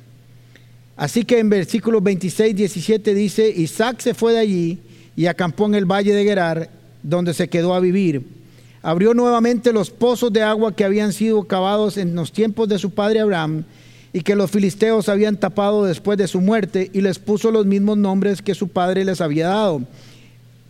[0.96, 4.78] Así que en versículos 26, 17 dice, Isaac se fue de allí
[5.16, 6.70] y acampó en el valle de Gerar
[7.02, 8.22] donde se quedó a vivir.
[8.82, 12.90] Abrió nuevamente los pozos de agua que habían sido cavados en los tiempos de su
[12.90, 13.64] padre Abraham
[14.14, 17.98] y que los filisteos habían tapado después de su muerte y les puso los mismos
[17.98, 19.82] nombres que su padre les había dado.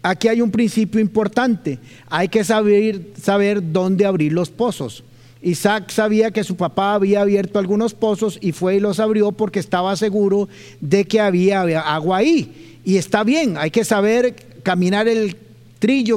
[0.02, 1.78] Aquí hay un principio importante.
[2.08, 5.04] Hay que saber, saber dónde abrir los pozos.
[5.42, 9.60] Isaac sabía que su papá había abierto algunos pozos y fue y los abrió porque
[9.60, 10.48] estaba seguro
[10.80, 12.80] de que había agua ahí.
[12.82, 15.36] Y está bien, hay que saber caminar el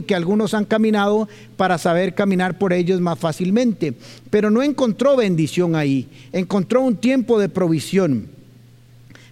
[0.06, 1.28] que algunos han caminado
[1.58, 3.94] para saber caminar por ellos más fácilmente.
[4.30, 8.28] Pero no encontró bendición ahí, encontró un tiempo de provisión.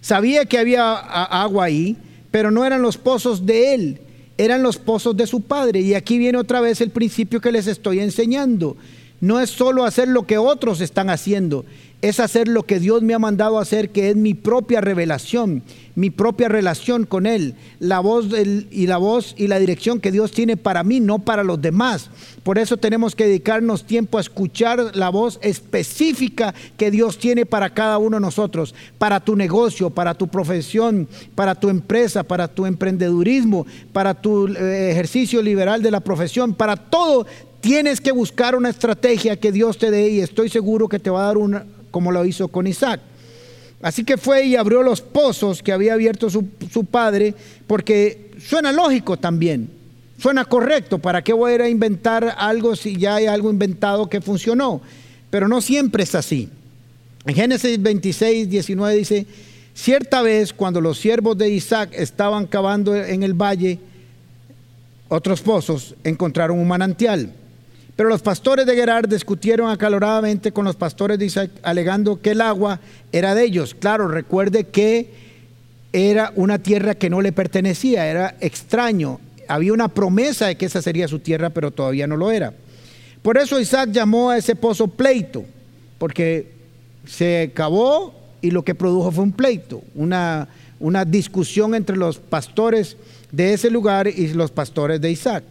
[0.00, 1.96] Sabía que había agua ahí,
[2.30, 3.98] pero no eran los pozos de él,
[4.36, 5.80] eran los pozos de su padre.
[5.80, 8.76] Y aquí viene otra vez el principio que les estoy enseñando.
[9.20, 11.64] No es solo hacer lo que otros están haciendo,
[12.02, 15.62] es hacer lo que Dios me ha mandado hacer, que es mi propia revelación,
[15.94, 18.26] mi propia relación con Él, la voz
[18.70, 22.10] y la voz y la dirección que Dios tiene para mí, no para los demás.
[22.42, 27.70] Por eso tenemos que dedicarnos tiempo a escuchar la voz específica que Dios tiene para
[27.70, 32.66] cada uno de nosotros, para tu negocio, para tu profesión, para tu empresa, para tu
[32.66, 37.26] emprendedurismo, para tu eh, ejercicio liberal de la profesión, para todo
[37.66, 41.24] tienes que buscar una estrategia que Dios te dé y estoy seguro que te va
[41.24, 43.00] a dar una, como lo hizo con Isaac.
[43.82, 47.34] Así que fue y abrió los pozos que había abierto su, padre,
[47.66, 49.68] porque suena lógico también,
[50.16, 51.00] suena correcto.
[51.00, 54.80] ¿Para qué voy a ir a inventar algo si ya hay algo inventado que funcionó?
[55.28, 56.48] Pero no siempre es así.
[57.24, 59.26] En Génesis 26, 19 dice,
[59.74, 63.80] cierta vez cuando los siervos de Isaac estaban cavando en el valle
[65.08, 67.32] otros pozos, encontraron un manantial
[67.96, 72.42] pero los pastores de Gerar discutieron acaloradamente con los pastores de Isaac, alegando que el
[72.42, 72.78] agua
[73.10, 73.74] era de ellos.
[73.74, 75.10] Claro, recuerde que
[75.94, 79.18] era una tierra que no le pertenecía, era extraño.
[79.48, 82.52] Había una promesa de que esa sería su tierra, pero todavía no lo era.
[83.22, 85.46] Por eso Isaac llamó a ese pozo pleito,
[85.96, 86.52] porque
[87.06, 90.48] se cavó y lo que produjo fue un pleito, una,
[90.80, 92.98] una discusión entre los pastores
[93.32, 95.44] de ese lugar y los pastores de Isaac,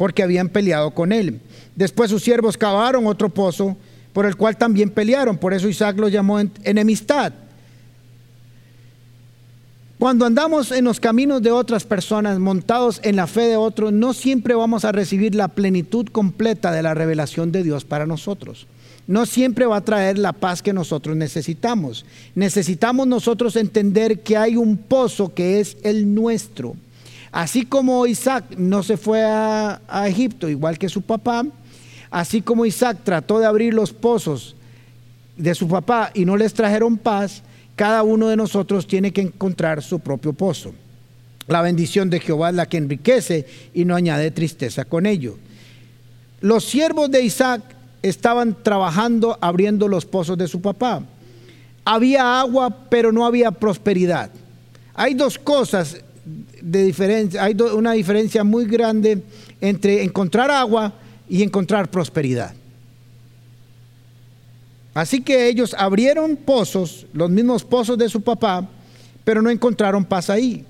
[0.00, 1.42] porque habían peleado con él.
[1.76, 3.76] Después sus siervos cavaron otro pozo
[4.14, 5.36] por el cual también pelearon.
[5.36, 7.34] Por eso Isaac lo llamó enemistad.
[9.98, 14.14] Cuando andamos en los caminos de otras personas, montados en la fe de otros, no
[14.14, 18.68] siempre vamos a recibir la plenitud completa de la revelación de Dios para nosotros.
[19.06, 22.06] No siempre va a traer la paz que nosotros necesitamos.
[22.34, 26.74] Necesitamos nosotros entender que hay un pozo que es el nuestro.
[27.32, 31.44] Así como Isaac no se fue a, Egipto, igual que su papá,
[32.10, 34.56] Así como Isaac trató de abrir los pozos
[35.36, 37.42] de su papá y no les trajeron paz,
[37.76, 40.74] cada uno de nosotros tiene que encontrar su propio pozo.
[41.46, 45.38] La bendición de Jehová es la que enriquece y no añade tristeza con ello.
[46.40, 47.62] Los siervos de Isaac
[48.02, 51.02] estaban trabajando abriendo los pozos de su papá.
[51.84, 54.30] Había agua, pero no había prosperidad.
[54.94, 59.22] Hay dos cosas de diferencia, hay una diferencia muy grande
[59.60, 60.92] entre encontrar agua
[61.28, 62.54] y encontrar prosperidad.
[64.92, 68.68] Así que ellos abrieron pozos, los mismos pozos de su papá,
[69.24, 70.64] pero no encontraron paz ahí.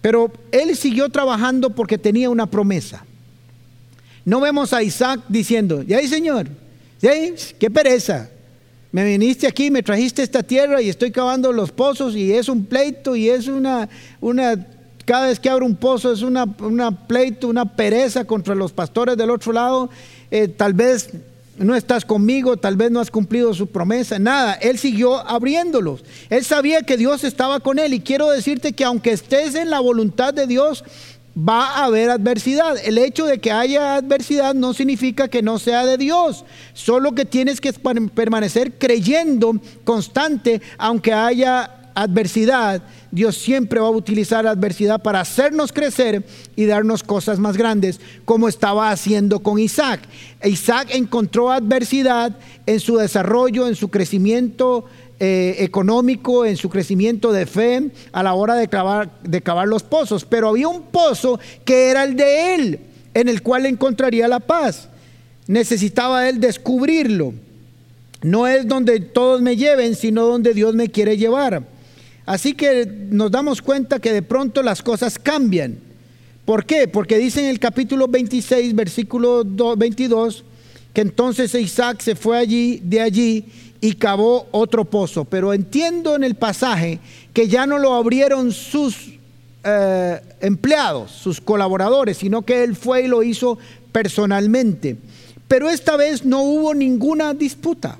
[0.00, 3.04] Pero él siguió trabajando porque tenía una promesa.
[4.24, 6.48] No vemos a Isaac diciendo, ya ahí señor,
[7.00, 7.12] ya
[7.58, 8.28] qué pereza.
[8.90, 12.64] Me viniste aquí, me trajiste esta tierra y estoy cavando los pozos y es un
[12.64, 13.88] pleito y es una,
[14.20, 14.66] una
[15.04, 16.46] cada vez que abro un pozo es una,
[17.06, 19.88] pleito, una pereza contra los pastores del otro lado.
[20.30, 21.10] Eh, tal vez
[21.58, 24.52] no estás conmigo, tal vez no has cumplido su promesa, nada.
[24.54, 26.04] Él siguió abriéndolos.
[26.28, 29.80] Él sabía que Dios estaba con él y quiero decirte que aunque estés en la
[29.80, 30.84] voluntad de Dios,
[31.38, 32.76] va a haber adversidad.
[32.82, 37.24] El hecho de que haya adversidad no significa que no sea de Dios, solo que
[37.24, 45.02] tienes que permanecer creyendo constante aunque haya adversidad, Dios siempre va a utilizar la adversidad
[45.02, 46.24] para hacernos crecer
[46.54, 50.00] y darnos cosas más grandes, como estaba haciendo con Isaac.
[50.44, 54.84] Isaac encontró adversidad en su desarrollo, en su crecimiento
[55.20, 59.82] eh, económico, en su crecimiento de fe a la hora de cavar, de cavar los
[59.82, 62.80] pozos, pero había un pozo que era el de él,
[63.14, 64.88] en el cual encontraría la paz.
[65.48, 67.34] Necesitaba él descubrirlo.
[68.22, 71.64] No es donde todos me lleven, sino donde Dios me quiere llevar.
[72.24, 75.78] Así que nos damos cuenta que de pronto las cosas cambian.
[76.44, 76.86] ¿Por qué?
[76.86, 80.44] Porque dice en el capítulo 26, versículo 22,
[80.92, 83.44] que entonces Isaac se fue allí, de allí,
[83.80, 85.24] y cavó otro pozo.
[85.24, 87.00] Pero entiendo en el pasaje
[87.32, 89.14] que ya no lo abrieron sus
[89.64, 93.58] eh, empleados, sus colaboradores, sino que él fue y lo hizo
[93.92, 94.96] personalmente.
[95.46, 97.98] Pero esta vez no hubo ninguna disputa.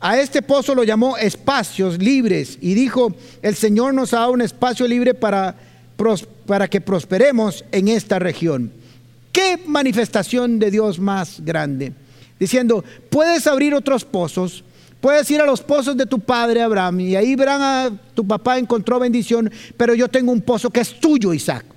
[0.00, 4.42] A este pozo lo llamó espacios libres y dijo, el Señor nos ha dado un
[4.42, 5.56] espacio libre para,
[6.46, 8.70] para que prosperemos en esta región.
[9.32, 11.92] ¿Qué manifestación de Dios más grande?
[12.38, 14.62] Diciendo, puedes abrir otros pozos,
[15.04, 18.98] puedes ir a los pozos de tu padre Abraham y ahí Abraham, tu papá encontró
[18.98, 21.73] bendición, pero yo tengo un pozo que es tuyo, Isaac.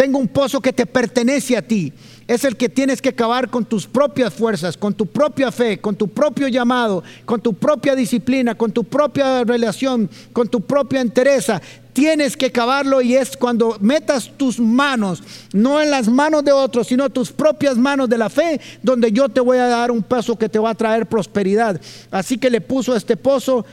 [0.00, 1.92] Tengo un pozo que te pertenece a ti.
[2.26, 5.94] Es el que tienes que cavar con tus propias fuerzas, con tu propia fe, con
[5.94, 11.60] tu propio llamado, con tu propia disciplina, con tu propia relación, con tu propia entereza.
[11.92, 15.22] Tienes que cavarlo y es cuando metas tus manos,
[15.52, 19.28] no en las manos de otros, sino tus propias manos de la fe, donde yo
[19.28, 21.78] te voy a dar un paso que te va a traer prosperidad.
[22.10, 23.66] Así que le puso a este pozo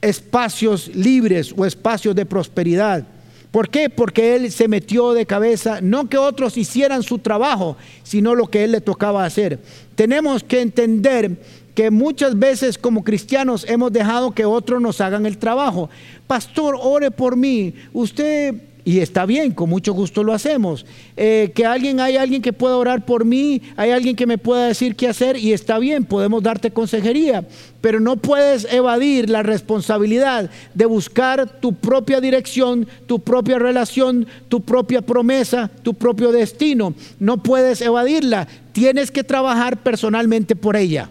[0.00, 3.13] espacios libres o espacios de prosperidad.
[3.54, 3.88] ¿Por qué?
[3.88, 8.64] Porque él se metió de cabeza, no que otros hicieran su trabajo, sino lo que
[8.64, 9.60] él le tocaba hacer.
[9.94, 11.40] Tenemos que entender
[11.72, 15.88] que muchas veces como cristianos hemos dejado que otros nos hagan el trabajo.
[16.26, 17.72] Pastor, ore por mí.
[17.92, 20.84] Usted y está bien, con mucho gusto lo hacemos.
[21.16, 24.68] Eh, que alguien, hay alguien que pueda orar por mí, hay alguien que me pueda
[24.68, 27.46] decir qué hacer y está bien, podemos darte consejería,
[27.80, 34.60] pero no puedes evadir la responsabilidad de buscar tu propia dirección, tu propia relación, tu
[34.60, 36.94] propia promesa, tu propio destino.
[37.18, 41.08] No puedes evadirla, tienes que trabajar personalmente por ella.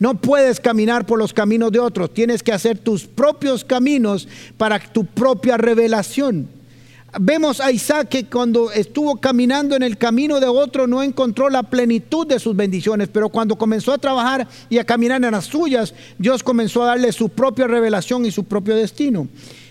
[0.00, 4.26] No puedes caminar por los caminos de otros, tienes que hacer tus propios caminos
[4.56, 6.48] para tu propia revelación.
[7.20, 11.64] Vemos a Isaac que cuando estuvo caminando en el camino de otro no encontró la
[11.64, 15.92] plenitud de sus bendiciones, pero cuando comenzó a trabajar y a caminar en las suyas,
[16.16, 19.28] Dios comenzó a darle su propia revelación y su propio destino.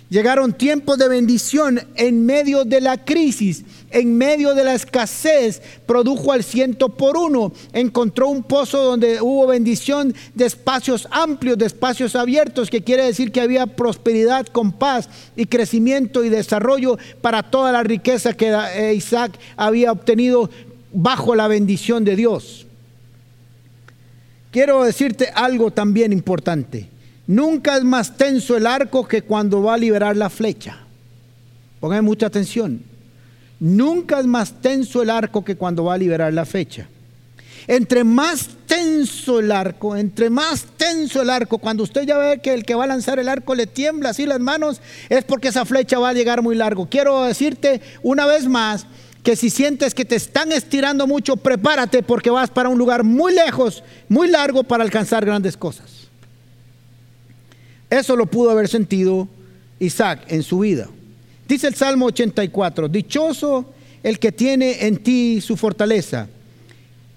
[0.09, 6.31] Llegaron tiempos de bendición en medio de la crisis, en medio de la escasez, produjo
[6.31, 7.53] al ciento por uno.
[7.73, 13.31] Encontró un pozo donde hubo bendición de espacios amplios, de espacios abiertos, que quiere decir
[13.31, 18.95] que había prosperidad con paz y crecimiento y desarrollo para toda la riqueza que eh,
[18.95, 20.49] Isaac había obtenido
[20.91, 22.65] bajo la bendición de Dios.
[24.49, 26.89] Quiero decirte algo también importante.
[27.29, 30.79] Nunca es más tenso el arco que cuando va a liberar la flecha.
[31.79, 32.81] Pongan mucha atención.
[33.59, 36.87] Nunca es más tenso el arco que cuando va a liberar la flecha.
[37.67, 42.51] Entre más tenso el arco, entre más tenso el arco, cuando usted ya ve que
[42.51, 45.65] el que va a lanzar el arco le tiembla así las manos, es porque esa
[45.65, 46.89] flecha va a llegar muy largo.
[46.89, 48.87] Quiero decirte una vez más
[49.21, 53.35] que si sientes que te están estirando mucho, prepárate porque vas para un lugar muy
[53.35, 55.98] lejos, muy largo para alcanzar grandes cosas.
[57.89, 59.27] Eso lo pudo haber sentido
[59.79, 60.87] Isaac en su vida.
[61.47, 63.65] Dice el Salmo 84, dichoso
[64.03, 66.27] el que tiene en ti su fortaleza,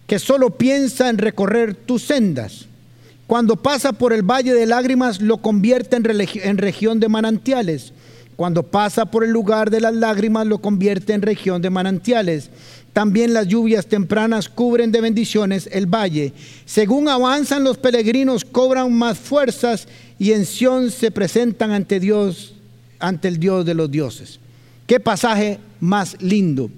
[0.07, 2.67] que solo piensa en recorrer tus sendas.
[3.27, 6.05] Cuando pasa por el valle de lágrimas, lo convierte en,
[6.43, 7.93] en región de manantiales.
[8.37, 12.51] Cuando pasa por el lugar de las lágrimas, lo convierte en región de manantiales.
[12.93, 16.33] También las lluvias tempranas cubren de bendiciones el valle.
[16.67, 19.89] Según avanzan los peregrinos, cobran más fuerzas
[20.19, 22.55] y en Sión se presentan ante Dios,
[22.99, 24.39] ante el Dios de los dioses.
[24.87, 26.71] Qué pasaje más lindo.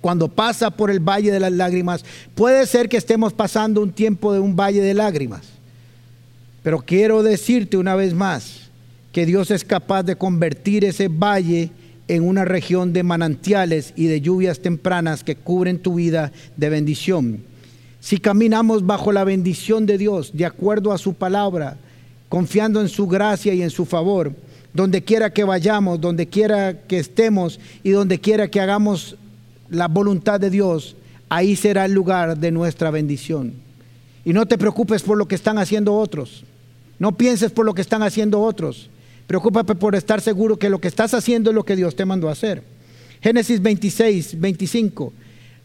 [0.00, 2.04] Cuando pasa por el valle de las lágrimas,
[2.34, 5.42] puede ser que estemos pasando un tiempo de un valle de lágrimas.
[6.62, 8.70] Pero quiero decirte una vez más
[9.12, 11.70] que Dios es capaz de convertir ese valle
[12.08, 17.42] en una región de manantiales y de lluvias tempranas que cubren tu vida de bendición.
[18.00, 21.76] Si caminamos bajo la bendición de Dios, de acuerdo a su palabra,
[22.28, 24.32] confiando en su gracia y en su favor,
[24.72, 29.16] donde quiera que vayamos, donde quiera que estemos y donde quiera que hagamos
[29.68, 30.96] la voluntad de Dios,
[31.28, 33.54] ahí será el lugar de nuestra bendición.
[34.24, 36.44] Y no te preocupes por lo que están haciendo otros.
[36.98, 38.90] No pienses por lo que están haciendo otros.
[39.28, 42.30] Preocúpate por estar seguro que lo que estás haciendo es lo que Dios te mandó
[42.30, 42.62] a hacer.
[43.20, 45.12] Génesis 26, 25.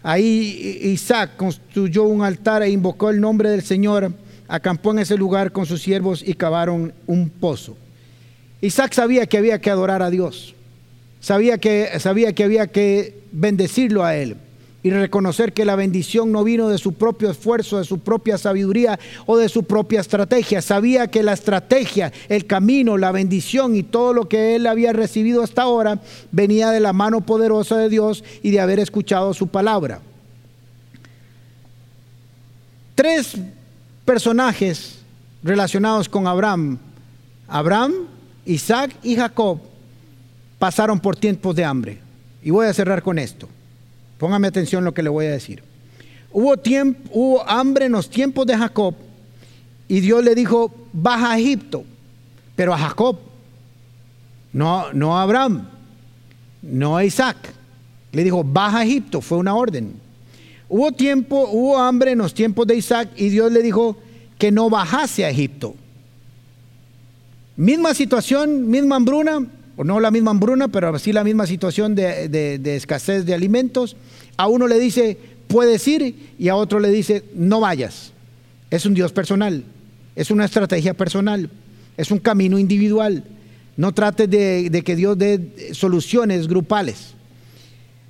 [0.03, 4.14] Ahí Isaac construyó un altar e invocó el nombre del Señor,
[4.49, 7.78] acampó en ese lugar con sus siervos y cavaron un pozo.
[8.59, 10.55] Isaac sabía que había que adorar a Dios,
[11.22, 14.36] sabía que, sabía que había que bendecirlo a Él
[14.84, 19.00] y reconocer que la bendición no vino de su propio esfuerzo, de su propia sabiduría
[19.26, 20.62] o de su propia estrategia.
[20.62, 25.42] Sabía que la estrategia, el camino, la bendición y todo lo que él había recibido
[25.42, 30.02] hasta ahora venía de la mano poderosa de Dios y de haber escuchado su palabra.
[32.94, 33.38] Tres
[34.04, 35.00] personajes
[35.42, 36.78] relacionados con Abraham,
[37.48, 37.94] Abraham,
[38.46, 39.60] Isaac y Jacob,
[40.60, 42.00] pasaron por tiempos de hambre.
[42.44, 43.48] Y voy a cerrar con esto.
[44.24, 45.62] Póngame atención lo que le voy a decir.
[46.32, 48.96] Hubo, tiempo, hubo hambre en los tiempos de Jacob
[49.90, 51.84] y Dios le dijo, baja a Egipto,
[52.56, 53.18] pero a Jacob,
[54.54, 55.68] no, no a Abraham,
[56.62, 57.36] no a Isaac.
[58.14, 59.92] Le dijo, baja a Egipto, fue una orden.
[60.70, 63.98] Hubo tiempo, hubo hambre en los tiempos de Isaac y Dios le dijo
[64.38, 65.76] que no bajase a Egipto.
[67.58, 69.46] Misma situación, misma hambruna,
[69.76, 73.96] o no la misma hambruna, pero sí la misma situación de, de escasez de alimentos.
[74.38, 75.18] A uno le dice,
[75.48, 78.12] puedes ir, y a otro le dice, no vayas.
[78.72, 79.64] Es un Dios personal,
[80.16, 81.50] es una estrategia personal,
[81.96, 83.24] es un camino individual.
[83.76, 87.14] No trates de, que Dios dé soluciones grupales.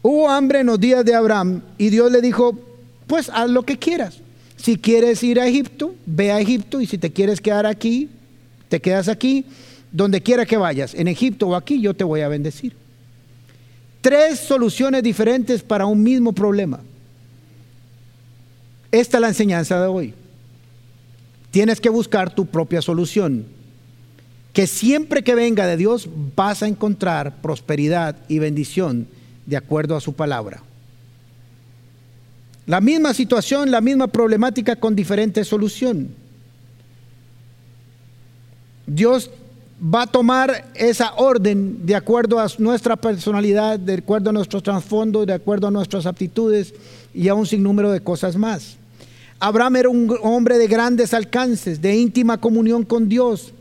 [0.01, 2.59] Hubo hambre en los días de Abraham y Dios le dijo,
[3.07, 4.20] pues haz lo que quieras.
[4.57, 8.09] Si quieres ir a Egipto, ve a Egipto y si te quieres quedar aquí,
[8.70, 9.45] te quedas aquí.
[9.93, 12.73] Donde quiera que vayas, en Egipto o aquí, yo te voy a bendecir.
[14.01, 16.81] Tres soluciones diferentes para un mismo problema.
[18.91, 20.13] Esta es la enseñanza de hoy.
[21.51, 23.45] Tienes que buscar tu propia solución
[24.53, 29.07] que siempre que venga de Dios vas a encontrar prosperidad y bendición
[29.47, 30.61] de acuerdo a su palabra.
[32.67, 36.09] La misma situación, la misma problemática con diferente solución.
[38.85, 39.31] Dios
[39.84, 45.27] va a tomar esa orden de acuerdo a nuestra personalidad, de acuerdo a nuestros trasfondos,
[45.27, 46.73] de acuerdo a nuestras aptitudes
[47.13, 48.77] y a un sinnúmero de cosas más.
[49.39, 53.53] Abraham era un hombre de grandes alcances, de íntima comunión con Dios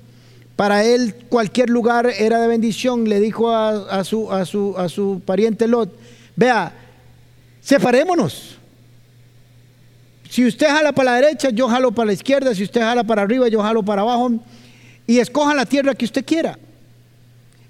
[0.56, 3.08] para él cualquier lugar era de bendición.
[3.08, 5.92] Le dijo a, su, a, su, a su pariente Lot,
[6.36, 6.72] vea,
[7.60, 8.58] separémonos.
[10.28, 12.54] Si usted jala para la derecha, yo jalo para la izquierda.
[12.54, 14.32] Si usted jala para arriba, yo jalo para abajo.
[15.06, 16.58] Y escoja la tierra que usted quiera.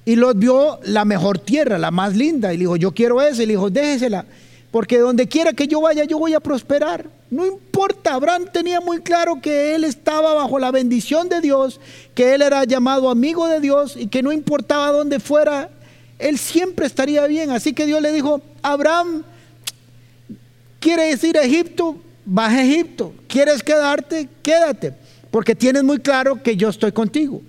[0.04, 2.52] Y Lot vio la mejor tierra, la más linda.
[2.52, 3.42] Y le dijo, yo quiero esa.
[3.42, 4.24] Y le dijo, déjesela.
[4.70, 7.06] Porque donde quiera que yo vaya, yo voy a prosperar.
[7.30, 11.78] No importa, Abraham tenía muy claro que él estaba bajo la bendición de Dios,
[12.14, 15.70] que él era llamado amigo de Dios y que no importaba dónde fuera,
[16.18, 17.50] él siempre estaría bien.
[17.50, 19.24] Así que Dios le dijo, Abraham,
[20.80, 21.96] ¿quieres ir a Egipto?
[22.24, 23.12] Baja a Egipto.
[23.28, 24.28] ¿Quieres quedarte?
[24.42, 24.94] Quédate,
[25.32, 27.42] porque tienes muy claro que yo estoy contigo.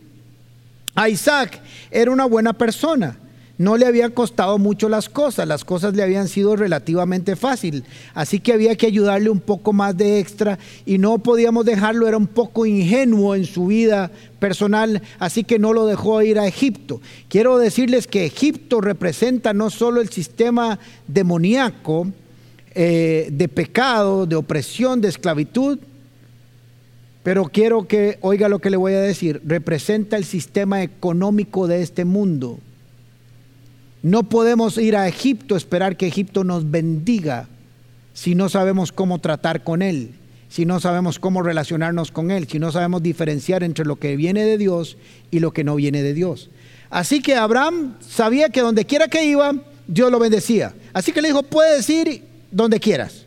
[0.96, 1.62] A Isaac
[1.92, 3.18] era una buena persona
[3.58, 8.40] no le habían costado mucho las cosas, las cosas le habían sido relativamente fácil, así
[8.40, 12.28] que había que ayudarle un poco más de extra y no podíamos dejarlo, era un
[12.28, 17.00] poco ingenuo en su vida personal, así que no lo dejó ir a Egipto.
[17.30, 22.08] Quiero decirles que Egipto representa no solo el sistema demoníaco
[22.74, 25.78] eh, de pecado, de opresión, de esclavitud,
[27.24, 31.82] pero quiero que oiga lo que le voy a decir, representa el sistema económico de
[31.82, 32.60] este mundo
[34.04, 37.48] no podemos ir a Egipto, esperar que Egipto nos bendiga
[38.14, 40.12] si no sabemos cómo tratar con Él,
[40.50, 44.44] si no sabemos cómo relacionarnos con Él, si no sabemos diferenciar entre lo que viene
[44.44, 44.98] de Dios
[45.32, 46.50] y lo que no viene de Dios.
[46.90, 49.56] Así que Abraham sabía que donde quiera que iba,
[49.88, 50.76] Dios lo bendecía.
[50.92, 53.26] Así que le dijo, puedes ir donde quieras.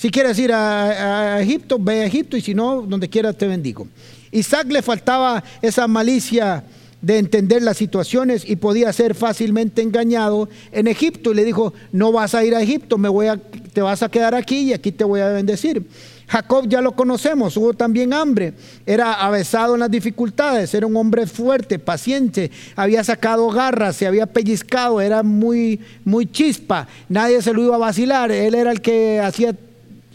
[0.00, 3.86] Si quieres ir a, Egipto, ve a Egipto y si no, donde quieras te bendigo.
[4.32, 6.64] Isaac le faltaba esa malicia
[7.02, 11.32] de entender las situaciones y podía ser fácilmente engañado en Egipto.
[11.32, 14.08] Y le dijo, no vas a ir a Egipto, me voy a, te vas a
[14.08, 15.86] quedar aquí y aquí te voy a bendecir.
[16.28, 18.54] Jacob ya lo conocemos, hubo también hambre,
[18.86, 24.26] era avesado en las dificultades, era un hombre fuerte, paciente, había sacado garras, se había
[24.26, 29.18] pellizcado, era muy, muy chispa, nadie se lo iba a vacilar, él era el que
[29.18, 29.56] hacía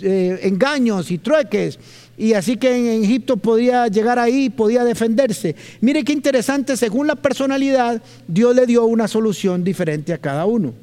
[0.01, 1.79] eh, engaños y trueques.
[2.17, 5.55] Y así que en Egipto podía llegar ahí, podía defenderse.
[5.81, 10.73] Mire qué interesante, según la personalidad, Dios le dio una solución diferente a cada uno.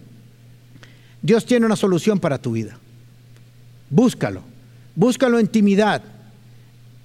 [1.22, 2.78] Dios tiene una solución para tu vida.
[3.88, 4.42] Búscalo.
[4.94, 6.02] Búscalo en intimidad.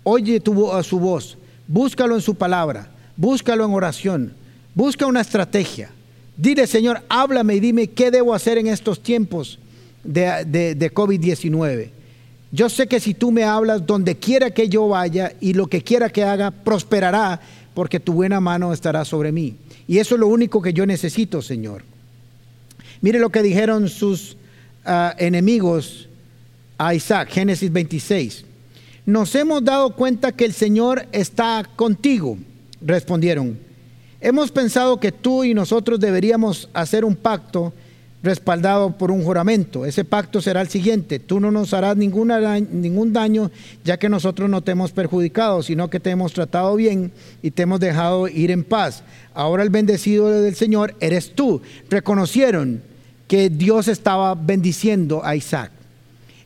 [0.03, 1.37] Oye tu, a su voz.
[1.67, 2.89] Búscalo en su palabra.
[3.15, 4.33] Búscalo en oración.
[4.73, 5.89] Busca una estrategia.
[6.35, 9.59] Dile, Señor, háblame y dime qué debo hacer en estos tiempos
[10.03, 11.89] de, de, de COVID-19.
[12.51, 15.81] Yo sé que si tú me hablas, donde quiera que yo vaya y lo que
[15.81, 17.41] quiera que haga, prosperará,
[17.73, 19.55] porque tu buena mano estará sobre mí.
[19.87, 21.83] Y eso es lo único que yo necesito, Señor.
[23.01, 24.37] Mire lo que dijeron sus
[24.85, 26.07] ah, enemigos
[26.77, 28.45] a Isaac, Génesis 26.
[29.05, 32.37] Nos hemos dado cuenta que el Señor está contigo,
[32.81, 33.57] respondieron.
[34.19, 37.73] Hemos pensado que tú y nosotros deberíamos hacer un pacto
[38.23, 39.85] respaldado por un juramento.
[39.85, 43.51] Ese pacto será el siguiente, tú no nos harás ninguna, ningún daño
[43.83, 47.11] ya que nosotros no te hemos perjudicado, sino que te hemos tratado bien
[47.41, 49.03] y te hemos dejado ir en paz.
[49.33, 51.61] Ahora el bendecido del Señor eres tú.
[51.89, 52.81] Reconocieron
[53.27, 55.71] que Dios estaba bendiciendo a Isaac.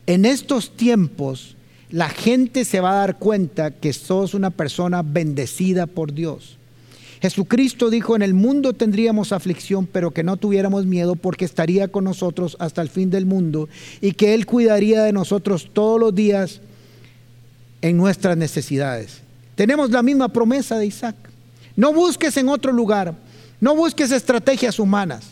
[0.06, 1.56] En estos tiempos
[1.90, 6.58] la gente se va a dar cuenta que sos una persona bendecida por Dios.
[7.22, 12.02] Jesucristo dijo, en el mundo tendríamos aflicción, pero que no tuviéramos miedo porque estaría con
[12.02, 13.68] nosotros hasta el fin del mundo
[14.00, 16.60] y que Él cuidaría de nosotros todos los días
[17.80, 19.20] en nuestras necesidades.
[19.54, 21.14] Tenemos la misma promesa de Isaac.
[21.76, 23.14] No busques en otro lugar,
[23.60, 25.22] No busques estrategias humanas.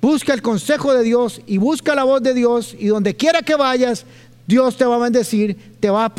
[0.00, 3.56] Busca el consejo de Dios y busca la voz de Dios y donde quiera que
[3.56, 4.04] vayas,
[4.46, 6.12] Dios te va a bendecir, te va a,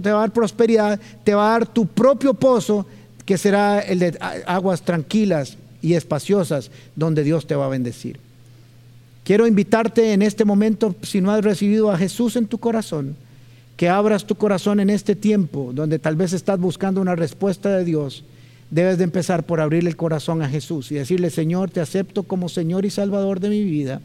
[0.00, 2.86] dar prosperidad, te va a dar tu propio pozo
[3.26, 8.18] que será el de aguas tranquilas y espaciosas donde Dios te va a bendecir.
[9.24, 13.16] Quiero invitarte en este momento, si no has recibido a Jesús en tu corazón,
[13.76, 17.84] que abras tu corazón en este tiempo donde tal vez estás buscando una respuesta de
[17.84, 18.24] Dios.
[18.70, 22.48] Debes de empezar por abrirle el corazón a Jesús y decirle, Señor, te acepto como
[22.48, 24.00] Señor y Salvador de mi vida.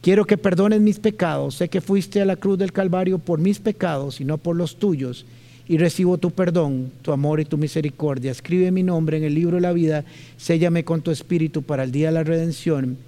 [0.00, 1.56] Quiero que perdones mis pecados.
[1.56, 4.76] Sé que fuiste a la cruz del Calvario por mis pecados y no por los
[4.76, 5.26] tuyos.
[5.70, 8.32] Y recibo tu perdón, tu amor y tu misericordia.
[8.32, 10.04] Escribe mi nombre en el libro de la vida.
[10.36, 12.98] Séllame con tu espíritu para el día de la redención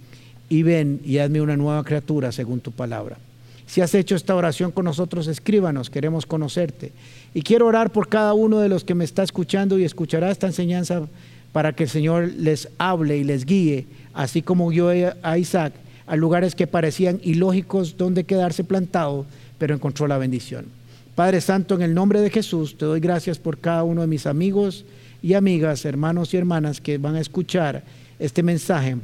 [0.49, 3.19] y ven y hazme una nueva criatura según tu palabra.
[3.67, 6.93] Si has hecho esta oración con nosotros, escríbanos, queremos conocerte.
[7.35, 10.47] Y quiero orar por cada uno de los que me está escuchando y escuchará esta
[10.47, 11.09] enseñanza
[11.51, 14.89] para que el Señor les hable y les guíe, así como guió
[15.25, 15.73] a Isaac
[16.07, 19.27] a lugares que parecían ilógicos donde quedarse plantado,
[19.59, 20.67] pero encontró la bendición.
[21.15, 24.25] Padre Santo, en el nombre de Jesús, te doy gracias por cada uno de mis
[24.25, 24.87] amigos
[25.23, 27.85] y amigas, hermanos y hermanas que van a escuchar
[28.19, 28.97] este mensaje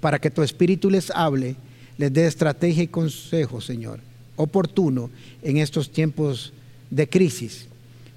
[0.00, 1.56] para que tu Espíritu les hable,
[1.96, 4.00] les dé estrategia y consejo, Señor,
[4.36, 5.08] oportuno
[5.42, 6.52] en estos tiempos
[6.90, 7.66] de crisis,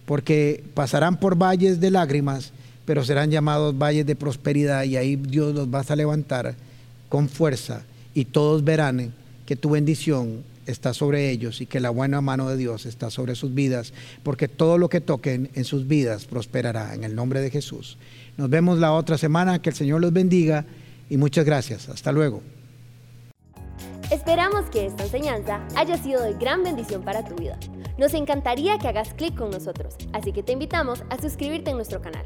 [0.06, 2.52] porque pasarán por valles de lágrimas,
[2.84, 6.54] pero serán llamados valles de prosperidad y ahí Dios los va a levantar
[7.08, 9.14] con fuerza y todos verán
[9.46, 13.36] que tu bendición está sobre ellos y que la buena mano de Dios está sobre
[13.36, 13.94] sus vidas,
[14.24, 17.98] porque todo lo que toquen en sus vidas prosperará en el nombre de Jesús.
[18.38, 20.66] Nos vemos la otra semana, que el Señor los bendiga
[21.10, 21.90] y muchas gracias.
[21.90, 22.42] Hasta luego.
[24.12, 27.58] Esperamos que esta enseñanza haya sido de gran bendición para tu vida.
[27.98, 32.02] Nos encantaría que hagas clic con nosotros, así que te invitamos a suscribirte en nuestro
[32.02, 32.26] canal.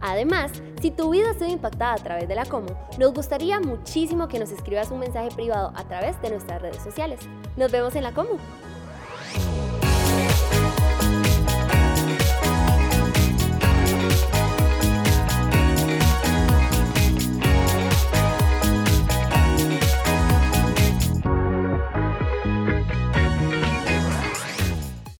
[0.00, 2.68] Además, si tu vida ha sido impactada a través de la Como,
[2.98, 7.20] nos gustaría muchísimo que nos escribas un mensaje privado a través de nuestras redes sociales.
[7.56, 8.38] Nos vemos en la Comu.